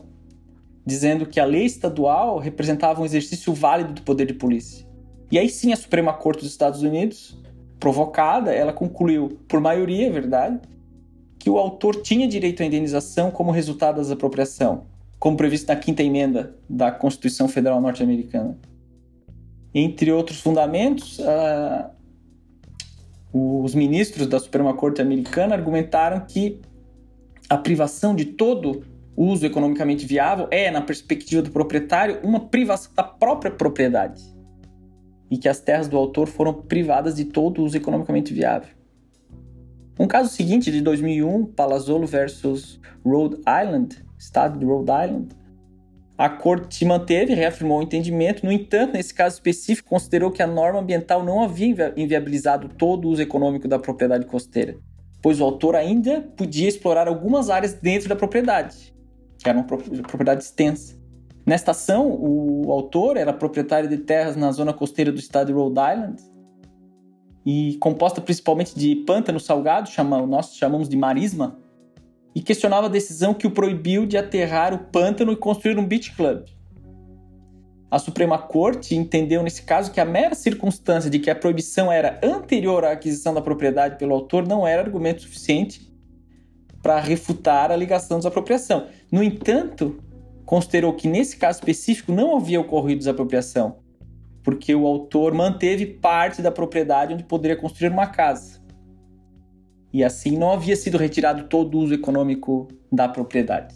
dizendo 0.86 1.26
que 1.26 1.40
a 1.40 1.46
lei 1.46 1.66
estadual 1.66 2.38
representava 2.38 3.02
um 3.02 3.06
exercício 3.06 3.54
válido 3.54 3.94
do 3.94 4.02
poder 4.02 4.26
de 4.26 4.34
polícia. 4.34 4.86
E 5.32 5.38
aí 5.38 5.50
sim 5.50 5.74
a 5.74 5.76
Suprema 5.76 6.14
Corte 6.14 6.42
dos 6.42 6.52
Estados 6.52 6.82
Unidos, 6.82 7.38
provocada, 7.80 8.52
ela 8.52 8.74
concluiu, 8.74 9.38
por 9.48 9.62
maioria, 9.62 10.08
é 10.08 10.10
verdade, 10.10 10.60
que 11.38 11.50
o 11.50 11.58
autor 11.58 12.02
tinha 12.02 12.28
direito 12.28 12.64
à 12.64 12.66
indenização 12.66 13.30
como 13.30 13.52
resultado 13.52 13.98
da 13.98 14.02
desapropriação, 14.02 14.86
como 15.20 15.38
previsto 15.38 15.68
na 15.68 15.76
quinta 15.76 16.02
emenda 16.02 16.56
da 16.70 16.92
Constituição 16.92 17.48
Federal 17.48 17.80
Norte-Americana. 17.80 18.58
Entre 19.80 20.12
outros 20.12 20.40
fundamentos, 20.40 21.20
uh, 21.20 21.88
os 23.32 23.76
ministros 23.76 24.26
da 24.26 24.40
Suprema 24.40 24.74
Corte 24.74 25.04
Americana 25.04 25.54
argumentaram 25.54 26.22
que 26.22 26.60
a 27.48 27.60
privação 27.60 28.16
de 28.16 28.26
todo 28.26 28.84
uso 29.16 29.46
economicamente 29.46 30.04
viável 30.04 30.48
é, 30.50 30.72
na 30.72 30.82
perspectiva 30.82 31.44
do 31.44 31.52
proprietário, 31.52 32.20
uma 32.24 32.40
privação 32.40 32.92
da 32.96 33.04
própria 33.04 33.52
propriedade. 33.52 34.24
E 35.30 35.38
que 35.38 35.48
as 35.48 35.60
terras 35.60 35.88
do 35.88 35.96
autor 35.96 36.26
foram 36.26 36.56
privadas 36.56 37.16
de 37.16 37.26
todo 37.26 37.64
uso 37.64 37.78
economicamente 37.78 38.34
viável. 38.34 38.70
Um 40.00 40.08
caso 40.08 40.30
seguinte, 40.30 40.72
de 40.72 40.82
2001, 40.82 41.46
Palazzolo 41.54 42.08
versus 42.08 42.80
Rhode 43.06 43.36
Island, 43.42 44.04
estado 44.18 44.58
de 44.58 44.66
Rhode 44.66 44.90
Island, 44.90 45.37
a 46.18 46.30
corte 46.30 46.84
manteve, 46.84 47.34
reafirmou 47.34 47.80
o 47.80 47.84
entendimento, 47.84 48.46
no 48.46 48.52
entanto, 48.52 48.94
nesse 48.94 49.14
caso 49.14 49.36
específico, 49.36 49.90
considerou 49.90 50.32
que 50.32 50.42
a 50.42 50.48
norma 50.48 50.80
ambiental 50.80 51.24
não 51.24 51.44
havia 51.44 51.94
inviabilizado 51.96 52.70
todo 52.70 53.06
o 53.06 53.12
uso 53.12 53.22
econômico 53.22 53.68
da 53.68 53.78
propriedade 53.78 54.26
costeira 54.26 54.78
pois 55.22 55.42
o 55.42 55.44
autor 55.44 55.76
ainda 55.76 56.22
podia 56.36 56.68
explorar 56.68 57.08
algumas 57.08 57.50
áreas 57.50 57.74
dentro 57.74 58.08
da 58.08 58.16
propriedade, 58.16 58.94
que 59.38 59.50
era 59.50 59.58
uma 59.58 59.68
propriedade 59.68 60.44
extensa. 60.44 60.96
Nesta 61.46 61.72
ação, 61.72 62.10
o 62.10 62.72
autor 62.72 63.16
era 63.18 63.32
proprietário 63.34 63.90
de 63.90 63.98
terras 63.98 64.36
na 64.36 64.52
zona 64.52 64.74
costeira 64.74 65.12
do 65.12 65.20
estado 65.20 65.48
de 65.48 65.54
Rhode 65.54 65.80
Island 65.80 66.24
e 67.46 67.78
composta 67.80 68.20
principalmente 68.20 68.78
de 68.78 68.96
pântano 69.06 69.40
salgado, 69.40 69.90
chama, 69.90 70.26
nós 70.26 70.56
chamamos 70.56 70.90
de 70.90 70.98
marisma, 70.98 71.58
e 72.38 72.42
questionava 72.44 72.86
a 72.86 72.90
decisão 72.90 73.34
que 73.34 73.48
o 73.48 73.52
proibiu 73.52 74.06
de 74.06 74.16
aterrar 74.16 74.72
o 74.72 74.78
pântano 74.78 75.32
e 75.32 75.36
construir 75.36 75.80
um 75.80 75.84
beach 75.84 76.16
club. 76.16 76.46
A 77.90 77.98
Suprema 77.98 78.38
Corte 78.38 78.96
entendeu 78.96 79.42
nesse 79.42 79.64
caso 79.64 79.92
que 79.92 80.00
a 80.00 80.06
mera 80.06 80.36
circunstância 80.36 81.10
de 81.10 81.18
que 81.18 81.32
a 81.32 81.36
proibição 81.36 81.92
era 81.92 82.20
anterior 82.24 82.86
à 82.86 82.92
aquisição 82.92 83.34
da 83.34 83.42
propriedade 83.42 83.98
pelo 83.98 84.14
autor 84.14 84.48
não 84.48 84.68
era 84.68 84.84
argumento 84.84 85.24
suficiente 85.24 85.92
para 86.84 87.00
refutar 87.00 87.72
a 87.72 87.76
ligação 87.76 88.18
de 88.18 88.22
desapropriação. 88.22 88.86
No 89.12 89.24
entanto, 89.24 89.98
considerou 90.46 90.94
que 90.94 91.08
nesse 91.08 91.38
caso 91.38 91.58
específico 91.58 92.12
não 92.12 92.38
havia 92.38 92.62
ocorrido 92.62 93.00
desapropriação, 93.00 93.78
porque 94.44 94.76
o 94.76 94.86
autor 94.86 95.34
manteve 95.34 95.88
parte 95.88 96.44
da 96.44 96.52
propriedade 96.52 97.16
onde 97.16 97.24
poderia 97.24 97.58
construir 97.58 97.90
uma 97.90 98.06
casa. 98.06 98.62
E 99.92 100.04
assim 100.04 100.38
não 100.38 100.52
havia 100.52 100.76
sido 100.76 100.98
retirado 100.98 101.44
todo 101.44 101.76
o 101.76 101.82
uso 101.82 101.94
econômico 101.94 102.68
da 102.92 103.08
propriedade. 103.08 103.76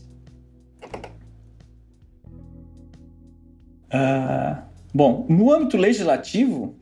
Uh, 3.93 4.61
bom, 4.93 5.25
no 5.27 5.51
âmbito 5.51 5.75
legislativo, 5.77 6.75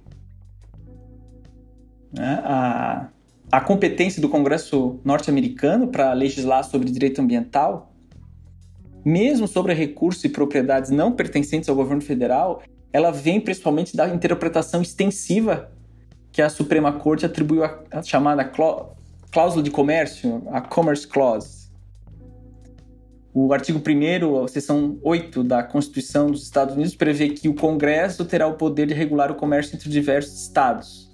né, 2.12 2.42
a, 2.44 3.10
a 3.52 3.62
competência 3.62 4.22
do 4.22 4.30
Congresso 4.30 5.00
norte-americano 5.04 5.88
para 5.88 6.14
legislar 6.14 6.64
sobre 6.64 6.92
direito 6.92 7.20
ambiental, 7.20 7.92
mesmo 9.04 9.48
sobre 9.48 9.74
recursos 9.74 10.24
e 10.24 10.30
propriedades 10.30 10.92
não 10.92 11.12
pertencentes 11.12 11.70
ao 11.70 11.76
governo 11.76 12.02
federal, 12.02 12.62
ela 12.92 13.12
vem 13.12 13.40
principalmente 13.40 13.96
da 13.96 14.08
interpretação 14.10 14.82
extensiva 14.82 15.72
que 16.32 16.42
a 16.42 16.50
Suprema 16.50 16.92
Corte 16.94 17.26
atribuiu 17.26 17.64
à 17.64 18.04
chamada 18.04 18.44
cláusula 19.32 19.64
de 19.64 19.72
comércio, 19.72 20.44
a 20.52 20.62
Commerce 20.62 21.08
Clause. 21.08 21.70
O 23.34 23.54
artigo 23.54 23.80
1 23.80 24.44
a 24.44 24.48
seção 24.48 25.00
8 25.04 25.44
da 25.44 25.64
Constituição 25.64 26.32
dos 26.32 26.44
Estados 26.44 26.76
Unidos 26.76 26.96
prevê 26.96 27.30
que 27.30 27.48
o 27.48 27.54
Congresso 27.54 28.26
terá 28.26 28.48
o 28.48 28.56
poder 28.56 28.88
de 28.88 28.94
regular 28.94 29.32
o 29.32 29.36
comércio 29.36 29.76
entre 29.76 29.90
diversos 29.90 30.42
estados. 30.42 31.10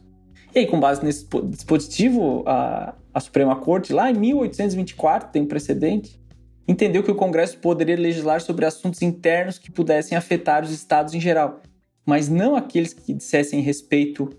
E 0.53 0.59
aí, 0.59 0.67
com 0.67 0.79
base 0.79 1.03
nesse 1.03 1.27
dispositivo, 1.49 2.43
a, 2.47 2.95
a 3.13 3.19
Suprema 3.19 3.57
Corte, 3.57 3.91
lá 3.91 4.09
em 4.09 4.13
1824, 4.13 5.29
tem 5.29 5.41
um 5.41 5.45
precedente, 5.45 6.17
entendeu 6.65 7.03
que 7.03 7.11
o 7.11 7.15
Congresso 7.15 7.57
poderia 7.57 7.97
legislar 7.97 8.39
sobre 8.39 8.65
assuntos 8.65 9.01
internos 9.01 9.59
que 9.59 9.69
pudessem 9.69 10.17
afetar 10.17 10.63
os 10.63 10.71
estados 10.71 11.13
em 11.13 11.19
geral, 11.19 11.61
mas 12.05 12.29
não 12.29 12.55
aqueles 12.55 12.93
que 12.93 13.13
dissessem 13.13 13.59
respeito 13.59 14.29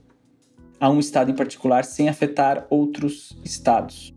a 0.78 0.90
um 0.90 0.98
estado 0.98 1.30
em 1.30 1.34
particular 1.34 1.84
sem 1.84 2.08
afetar 2.08 2.66
outros 2.70 3.36
estados. 3.44 4.14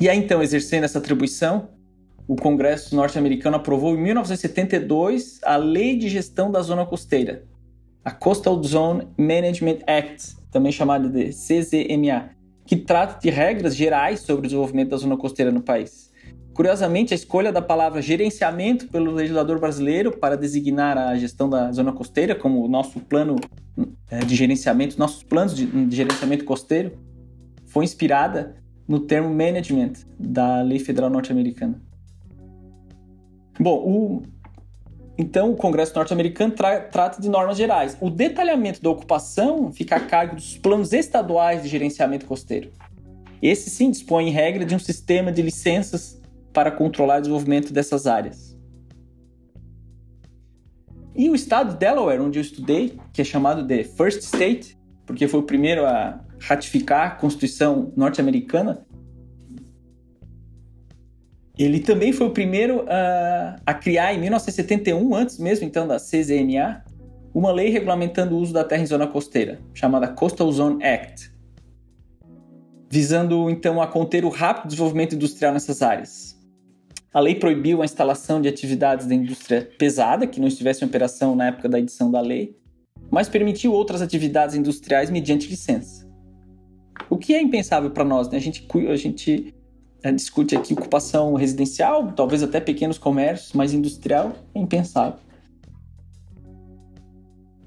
E 0.00 0.08
aí, 0.08 0.18
então, 0.18 0.42
exercendo 0.42 0.84
essa 0.84 0.98
atribuição, 0.98 1.68
o 2.26 2.36
Congresso 2.36 2.94
norte-americano 2.94 3.56
aprovou 3.56 3.94
em 3.94 4.02
1972 4.02 5.40
a 5.44 5.56
Lei 5.56 5.96
de 5.96 6.08
Gestão 6.08 6.50
da 6.50 6.62
Zona 6.62 6.86
Costeira, 6.86 7.44
a 8.04 8.10
Coastal 8.10 8.62
Zone 8.62 9.08
Management 9.18 9.78
Act, 9.86 10.36
também 10.50 10.72
chamada 10.72 11.08
de 11.08 11.30
CZMA, 11.30 12.30
que 12.64 12.76
trata 12.76 13.20
de 13.20 13.30
regras 13.30 13.74
gerais 13.74 14.20
sobre 14.20 14.40
o 14.40 14.48
desenvolvimento 14.48 14.90
da 14.90 14.96
zona 14.96 15.16
costeira 15.16 15.50
no 15.50 15.62
país. 15.62 16.11
Curiosamente, 16.54 17.14
a 17.14 17.16
escolha 17.16 17.50
da 17.50 17.62
palavra 17.62 18.02
gerenciamento 18.02 18.86
pelo 18.88 19.10
legislador 19.10 19.58
brasileiro 19.58 20.12
para 20.12 20.36
designar 20.36 20.98
a 20.98 21.16
gestão 21.16 21.48
da 21.48 21.72
zona 21.72 21.92
costeira 21.92 22.34
como 22.34 22.68
nosso 22.68 23.00
plano 23.00 23.36
eh, 24.10 24.18
de 24.20 24.36
gerenciamento, 24.36 24.98
nossos 24.98 25.22
planos 25.22 25.56
de, 25.56 25.66
de 25.66 25.96
gerenciamento 25.96 26.44
costeiro, 26.44 26.92
foi 27.64 27.84
inspirada 27.84 28.56
no 28.86 29.00
termo 29.00 29.30
management 29.30 29.92
da 30.18 30.60
lei 30.60 30.78
federal 30.78 31.08
norte-americana. 31.08 31.80
Bom, 33.58 33.76
o, 33.76 34.22
então 35.16 35.52
o 35.52 35.56
Congresso 35.56 35.94
norte-americano 35.94 36.52
tra 36.52 36.80
trata 36.80 37.20
de 37.20 37.30
normas 37.30 37.56
gerais. 37.56 37.96
O 37.98 38.10
detalhamento 38.10 38.82
da 38.82 38.90
ocupação 38.90 39.72
fica 39.72 39.96
a 39.96 40.00
cargo 40.00 40.36
dos 40.36 40.58
planos 40.58 40.92
estaduais 40.92 41.62
de 41.62 41.68
gerenciamento 41.68 42.26
costeiro. 42.26 42.70
Esse 43.40 43.70
sim 43.70 43.90
dispõe 43.90 44.28
em 44.28 44.30
regra 44.30 44.66
de 44.66 44.74
um 44.74 44.78
sistema 44.78 45.32
de 45.32 45.40
licenças 45.40 46.21
para 46.52 46.70
controlar 46.70 47.18
o 47.18 47.20
desenvolvimento 47.22 47.72
dessas 47.72 48.06
áreas. 48.06 48.56
E 51.14 51.28
o 51.28 51.34
estado 51.34 51.72
de 51.72 51.78
Delaware, 51.78 52.20
onde 52.20 52.38
eu 52.38 52.42
estudei, 52.42 52.98
que 53.12 53.20
é 53.20 53.24
chamado 53.24 53.62
de 53.62 53.84
First 53.84 54.20
State, 54.22 54.78
porque 55.06 55.28
foi 55.28 55.40
o 55.40 55.42
primeiro 55.42 55.84
a 55.84 56.20
ratificar 56.40 57.06
a 57.06 57.10
Constituição 57.10 57.92
norte-americana, 57.96 58.86
ele 61.58 61.80
também 61.80 62.12
foi 62.12 62.26
o 62.26 62.30
primeiro 62.30 62.86
a, 62.88 63.56
a 63.66 63.74
criar, 63.74 64.14
em 64.14 64.18
1971, 64.20 65.14
antes 65.14 65.38
mesmo 65.38 65.66
então 65.66 65.86
da 65.86 65.96
CZMA, 65.96 66.82
uma 67.34 67.52
lei 67.52 67.68
regulamentando 67.68 68.34
o 68.34 68.38
uso 68.38 68.52
da 68.52 68.64
terra 68.64 68.82
em 68.82 68.86
zona 68.86 69.06
costeira, 69.06 69.60
chamada 69.74 70.08
Coastal 70.08 70.50
Zone 70.50 70.82
Act, 70.84 71.32
visando 72.90 73.48
então 73.50 73.80
a 73.80 73.86
conter 73.86 74.24
o 74.24 74.28
rápido 74.28 74.68
desenvolvimento 74.68 75.14
industrial 75.14 75.52
nessas 75.52 75.82
áreas. 75.82 76.31
A 77.12 77.20
lei 77.20 77.34
proibiu 77.34 77.82
a 77.82 77.84
instalação 77.84 78.40
de 78.40 78.48
atividades 78.48 79.06
da 79.06 79.14
indústria 79.14 79.70
pesada 79.78 80.26
que 80.26 80.40
não 80.40 80.48
estivesse 80.48 80.82
em 80.82 80.88
operação 80.88 81.36
na 81.36 81.48
época 81.48 81.68
da 81.68 81.78
edição 81.78 82.10
da 82.10 82.20
lei, 82.20 82.56
mas 83.10 83.28
permitiu 83.28 83.72
outras 83.74 84.00
atividades 84.00 84.54
industriais 84.54 85.10
mediante 85.10 85.46
licença. 85.46 86.10
O 87.10 87.18
que 87.18 87.34
é 87.34 87.42
impensável 87.42 87.90
para 87.90 88.04
nós, 88.04 88.30
né? 88.30 88.38
A 88.38 88.40
gente, 88.40 88.66
a 88.90 88.96
gente 88.96 89.54
é, 90.02 90.10
discute 90.10 90.56
aqui 90.56 90.72
ocupação 90.72 91.34
residencial, 91.34 92.12
talvez 92.12 92.42
até 92.42 92.58
pequenos 92.60 92.96
comércios, 92.96 93.52
mas 93.52 93.74
industrial 93.74 94.32
é 94.54 94.58
impensável. 94.58 95.18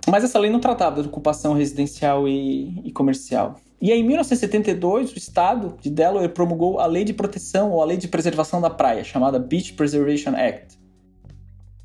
Mas 0.09 0.23
essa 0.23 0.39
lei 0.39 0.49
não 0.49 0.59
tratava 0.59 1.03
de 1.03 1.07
ocupação 1.07 1.53
residencial 1.53 2.27
e, 2.27 2.81
e 2.83 2.91
comercial. 2.91 3.59
E 3.81 3.91
aí, 3.91 3.99
em 3.99 4.03
1972, 4.03 5.13
o 5.13 5.17
estado 5.17 5.77
de 5.81 5.89
Delaware 5.89 6.29
promulgou 6.29 6.79
a 6.79 6.85
Lei 6.85 7.03
de 7.03 7.13
Proteção 7.13 7.71
ou 7.71 7.81
a 7.81 7.85
Lei 7.85 7.97
de 7.97 8.07
Preservação 8.07 8.61
da 8.61 8.69
Praia, 8.69 9.03
chamada 9.03 9.37
Beach 9.37 9.73
Preservation 9.73 10.31
Act. 10.31 10.79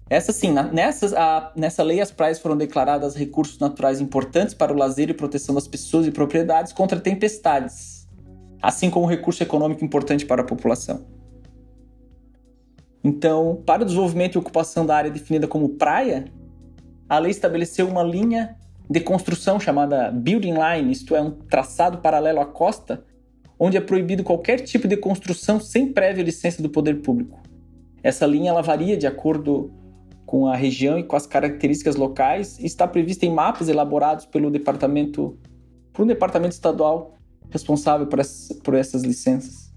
Essa 0.09 0.33
sim, 0.33 0.53
nessa, 0.73 1.17
a, 1.17 1.53
nessa 1.55 1.85
lei 1.85 2.01
as 2.01 2.11
praias 2.11 2.41
foram 2.41 2.57
declaradas 2.57 3.15
recursos 3.15 3.61
naturais 3.61 4.01
importantes 4.01 4.55
para 4.55 4.73
o 4.73 4.77
lazer 4.77 5.09
e 5.09 5.15
proteção 5.15 5.55
das 5.55 5.69
pessoas 5.69 6.05
e 6.05 6.11
propriedades 6.11 6.73
contra 6.73 6.99
tempestades, 6.99 8.09
assim 8.61 8.91
como 8.91 9.07
recurso 9.07 9.41
econômico 9.41 9.85
importante 9.85 10.27
para 10.27 10.43
a 10.43 10.45
população. 10.45 11.07
Então, 13.05 13.63
para 13.65 13.83
o 13.83 13.85
desenvolvimento 13.85 14.35
e 14.35 14.39
ocupação 14.39 14.85
da 14.85 14.97
área 14.97 15.11
definida 15.13 15.47
como 15.47 15.71
praia, 15.71 16.25
a 17.09 17.19
lei 17.19 17.31
estabeleceu 17.31 17.89
uma 17.89 18.03
linha 18.03 18.57
de 18.91 18.99
construção 18.99 19.61
chamada 19.61 20.11
building 20.11 20.55
line, 20.55 20.91
isto 20.91 21.15
é, 21.15 21.23
um 21.23 21.31
traçado 21.31 21.99
paralelo 21.99 22.41
à 22.41 22.45
costa, 22.45 23.05
onde 23.57 23.77
é 23.77 23.81
proibido 23.81 24.25
qualquer 24.25 24.59
tipo 24.61 24.89
de 24.89 24.97
construção 24.97 25.61
sem 25.61 25.93
prévia 25.93 26.25
licença 26.25 26.61
do 26.61 26.69
poder 26.69 27.01
público. 27.01 27.41
Essa 28.03 28.27
linha 28.27 28.51
ela 28.51 28.63
varia 28.63 28.97
de 28.97 29.07
acordo 29.07 29.73
com 30.27 30.49
a 30.49 30.57
região 30.57 30.99
e 30.99 31.05
com 31.05 31.15
as 31.15 31.25
características 31.25 31.95
locais 31.95 32.59
e 32.59 32.67
está 32.67 32.89
prevista 32.89 33.25
em 33.25 33.33
mapas 33.33 33.69
elaborados 33.69 34.27
pelo 34.27 34.51
departamento, 34.51 35.39
por 35.93 36.03
um 36.03 36.07
departamento 36.09 36.55
estadual 36.55 37.15
responsável 37.49 38.09
por 38.09 38.19
essas, 38.19 38.57
por 38.59 38.75
essas 38.75 39.03
licenças, 39.03 39.73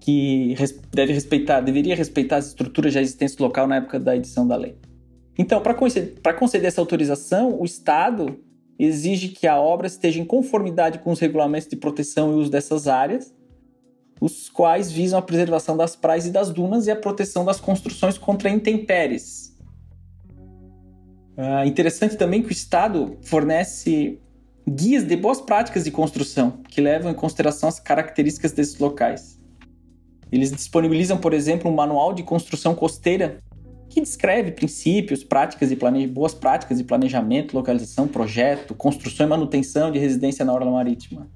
que 0.00 0.56
deve 0.90 1.12
respeitar, 1.12 1.60
deveria 1.60 1.94
respeitar 1.94 2.38
as 2.38 2.48
estruturas 2.48 2.92
já 2.92 3.00
existentes 3.00 3.38
local 3.38 3.68
na 3.68 3.76
época 3.76 4.00
da 4.00 4.16
edição 4.16 4.48
da 4.48 4.56
lei. 4.56 4.76
Então, 5.36 5.60
para 5.60 5.74
conceder, 5.74 6.20
conceder 6.38 6.68
essa 6.68 6.80
autorização, 6.80 7.60
o 7.60 7.64
Estado 7.64 8.38
exige 8.78 9.28
que 9.28 9.46
a 9.46 9.58
obra 9.58 9.86
esteja 9.86 10.20
em 10.20 10.24
conformidade 10.24 10.98
com 10.98 11.12
os 11.12 11.20
regulamentos 11.20 11.68
de 11.68 11.76
proteção 11.76 12.32
e 12.32 12.34
uso 12.34 12.50
dessas 12.50 12.88
áreas, 12.88 13.32
os 14.20 14.48
quais 14.48 14.90
visam 14.90 15.18
a 15.18 15.22
preservação 15.22 15.76
das 15.76 15.96
praias 15.96 16.26
e 16.26 16.30
das 16.30 16.50
dunas 16.50 16.86
e 16.86 16.90
a 16.90 16.96
proteção 16.96 17.44
das 17.44 17.60
construções 17.60 18.18
contra 18.18 18.50
intempéries. 18.50 19.56
É 21.36 21.66
interessante 21.66 22.16
também 22.16 22.42
que 22.42 22.48
o 22.48 22.52
Estado 22.52 23.16
fornece 23.22 24.20
guias 24.68 25.04
de 25.04 25.16
boas 25.16 25.40
práticas 25.40 25.84
de 25.84 25.90
construção, 25.90 26.60
que 26.68 26.80
levam 26.80 27.10
em 27.10 27.14
consideração 27.14 27.68
as 27.68 27.80
características 27.80 28.52
desses 28.52 28.78
locais. 28.78 29.40
Eles 30.30 30.52
disponibilizam, 30.52 31.18
por 31.18 31.34
exemplo, 31.34 31.70
um 31.70 31.74
manual 31.74 32.12
de 32.12 32.22
construção 32.22 32.74
costeira 32.74 33.42
que 33.92 34.00
descreve 34.00 34.52
princípios, 34.52 35.22
práticas 35.22 35.70
e 35.70 35.76
plane... 35.76 36.06
boas 36.06 36.34
práticas 36.34 36.78
de 36.78 36.84
planejamento, 36.84 37.54
localização, 37.54 38.08
projeto, 38.08 38.74
construção 38.74 39.26
e 39.26 39.28
manutenção 39.28 39.92
de 39.92 39.98
residência 39.98 40.44
na 40.44 40.52
orla 40.52 40.70
marítima. 40.70 41.28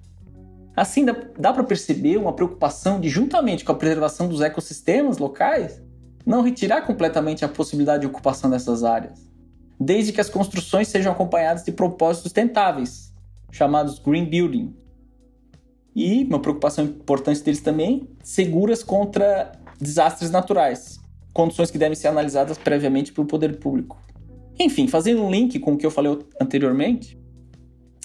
Assim, 0.74 1.04
dá, 1.04 1.16
dá 1.38 1.52
para 1.52 1.64
perceber 1.64 2.16
uma 2.16 2.32
preocupação 2.32 3.00
de, 3.00 3.08
juntamente 3.08 3.64
com 3.64 3.72
a 3.72 3.74
preservação 3.74 4.28
dos 4.28 4.40
ecossistemas 4.40 5.18
locais, 5.18 5.82
não 6.24 6.42
retirar 6.42 6.82
completamente 6.82 7.44
a 7.44 7.48
possibilidade 7.48 8.00
de 8.00 8.06
ocupação 8.06 8.50
dessas 8.50 8.82
áreas, 8.84 9.30
desde 9.78 10.12
que 10.12 10.20
as 10.20 10.28
construções 10.28 10.88
sejam 10.88 11.12
acompanhadas 11.12 11.64
de 11.64 11.72
propósitos 11.72 12.24
sustentáveis, 12.24 13.14
chamados 13.50 13.98
green 13.98 14.24
building. 14.24 14.74
E 15.94 16.24
uma 16.24 16.40
preocupação 16.40 16.84
importante 16.84 17.42
deles 17.42 17.60
também, 17.60 18.08
seguras 18.22 18.82
contra 18.82 19.52
desastres 19.80 20.30
naturais, 20.30 21.00
condições 21.36 21.70
que 21.70 21.76
devem 21.76 21.94
ser 21.94 22.08
analisadas 22.08 22.56
previamente 22.56 23.12
pelo 23.12 23.26
poder 23.26 23.58
público. 23.58 24.00
Enfim, 24.58 24.88
fazendo 24.88 25.22
um 25.22 25.30
link 25.30 25.58
com 25.58 25.74
o 25.74 25.76
que 25.76 25.84
eu 25.84 25.90
falei 25.90 26.18
anteriormente, 26.40 27.20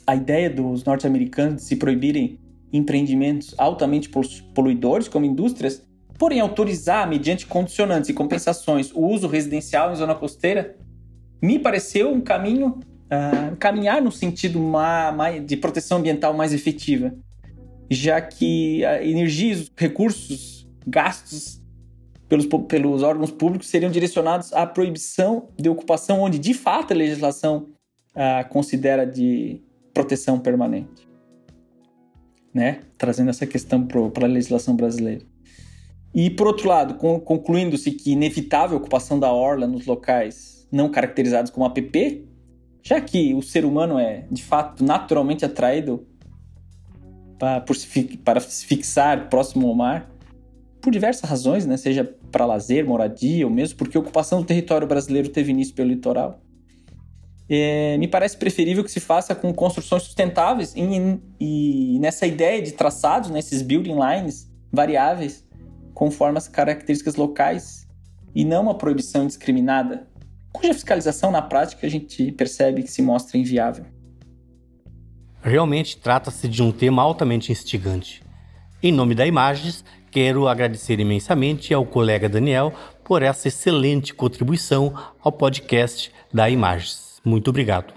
a 0.06 0.18
ideia 0.18 0.50
dos 0.50 0.84
norte-americanos 0.84 1.62
de 1.62 1.62
se 1.64 1.78
proibirem 1.78 2.38
empreendimentos 2.74 3.56
altamente 3.58 4.10
poluidores, 4.54 5.08
como 5.08 5.26
indústrias, 5.26 5.82
porém 6.20 6.42
autorizar, 6.42 7.08
mediante 7.08 7.46
condicionantes 7.46 8.10
e 8.10 8.14
compensações, 8.14 8.92
o 8.92 9.00
uso 9.00 9.28
residencial 9.28 9.94
em 9.94 9.96
zona 9.96 10.14
costeira, 10.14 10.76
me 11.42 11.58
pareceu 11.58 12.12
um 12.12 12.20
caminho, 12.20 12.80
uh, 13.06 13.56
caminhar 13.58 14.02
no 14.02 14.12
sentido 14.12 14.60
de 15.46 15.56
proteção 15.56 16.00
ambiental 16.00 16.34
mais 16.34 16.54
efetiva, 16.54 17.16
já 17.90 18.20
que 18.20 18.84
a 18.84 19.02
energia, 19.02 19.54
os 19.54 19.72
recursos 19.78 20.70
gastos 20.86 21.61
pelos, 22.32 22.46
pelos 22.46 23.04
órgãos 23.04 23.30
públicos 23.30 23.68
seriam 23.68 23.92
direcionados 23.92 24.54
à 24.54 24.66
proibição 24.66 25.50
de 25.60 25.68
ocupação 25.68 26.22
onde 26.22 26.40
de 26.40 26.54
fato 26.54 26.94
a 26.94 26.96
legislação 26.96 27.68
ah, 28.16 28.46
considera 28.46 29.06
de 29.06 29.62
proteção 29.94 30.40
permanente. 30.40 31.10
Né? 32.54 32.84
Trazendo 32.98 33.32
essa 33.32 33.46
questão 33.46 33.86
para 33.86 34.26
a 34.26 34.30
legislação 34.30 34.78
brasileira. 34.78 35.26
E, 36.16 36.30
por 36.30 36.48
outro 36.48 36.70
lado, 36.70 36.94
concluindo-se 36.94 37.92
que 37.92 38.14
inevitável 38.14 38.78
ocupação 38.78 39.20
da 39.20 39.32
orla 39.32 39.68
nos 39.68 39.86
locais 39.86 40.66
não 40.72 40.90
caracterizados 40.90 41.52
como 41.52 41.66
APP, 41.66 42.30
já 42.82 43.02
que 43.02 43.34
o 43.34 43.42
ser 43.42 43.66
humano 43.66 44.00
é, 44.00 44.26
de 44.32 44.42
fato, 44.42 44.86
naturalmente 44.86 45.44
atraído 45.44 46.08
para, 47.38 47.60
por, 47.60 47.76
para 48.24 48.40
se 48.40 48.66
fixar 48.66 49.30
próximo 49.30 49.68
ao 49.68 49.76
mar, 49.76 50.11
por 50.82 50.92
diversas 50.92 51.30
razões, 51.30 51.66
né? 51.66 51.78
seja 51.78 52.04
para 52.32 52.46
lazer, 52.46 52.86
moradia, 52.86 53.46
ou 53.46 53.54
mesmo 53.54 53.78
porque 53.78 53.96
a 53.96 54.00
ocupação 54.00 54.42
do 54.42 54.46
território 54.46 54.88
brasileiro 54.88 55.30
teve 55.30 55.52
início 55.52 55.74
pelo 55.74 55.90
litoral. 55.90 56.42
É, 57.48 57.98
me 57.98 58.08
parece 58.08 58.38
preferível 58.38 58.84
que 58.84 58.92
se 58.92 59.00
faça 59.00 59.36
com 59.36 59.54
construções 59.54 60.04
sustentáveis 60.04 60.74
e, 60.76 60.82
e 61.40 62.00
nessa 62.00 62.26
ideia 62.26 62.62
de 62.62 62.72
traçados, 62.72 63.30
nesses 63.30 63.62
né, 63.62 63.68
building 63.68 63.96
lines 63.96 64.50
variáveis, 64.72 65.46
conforme 65.94 66.38
as 66.38 66.48
características 66.48 67.16
locais 67.16 67.86
e 68.34 68.46
não 68.46 68.64
uma 68.64 68.78
proibição 68.78 69.26
indiscriminada, 69.26 70.08
cuja 70.54 70.74
fiscalização 70.74 71.30
na 71.30 71.42
prática 71.42 71.86
a 71.86 71.90
gente 71.90 72.32
percebe 72.32 72.84
que 72.84 72.92
se 72.92 73.02
mostra 73.02 73.38
inviável. 73.38 73.86
Realmente 75.44 75.98
trata-se 75.98 76.48
de 76.48 76.64
um 76.64 76.72
tema 76.72 77.02
altamente 77.02 77.52
instigante. 77.52 78.24
Em 78.82 78.92
nome 78.92 79.14
da 79.14 79.28
Imagens, 79.28 79.84
Quero 80.12 80.48
agradecer 80.48 81.00
imensamente 81.00 81.74
ao 81.74 81.86
colega 81.86 82.28
Daniel 82.28 82.74
por 83.04 83.24
essa 83.24 83.48
excelente 83.48 84.14
contribuição 84.14 84.94
ao 85.24 85.32
podcast 85.32 86.12
da 86.34 86.50
Imagens. 86.50 87.22
Muito 87.24 87.50
obrigado. 87.50 87.94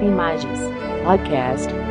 Imagens 0.00 0.60
Podcast 1.04 1.87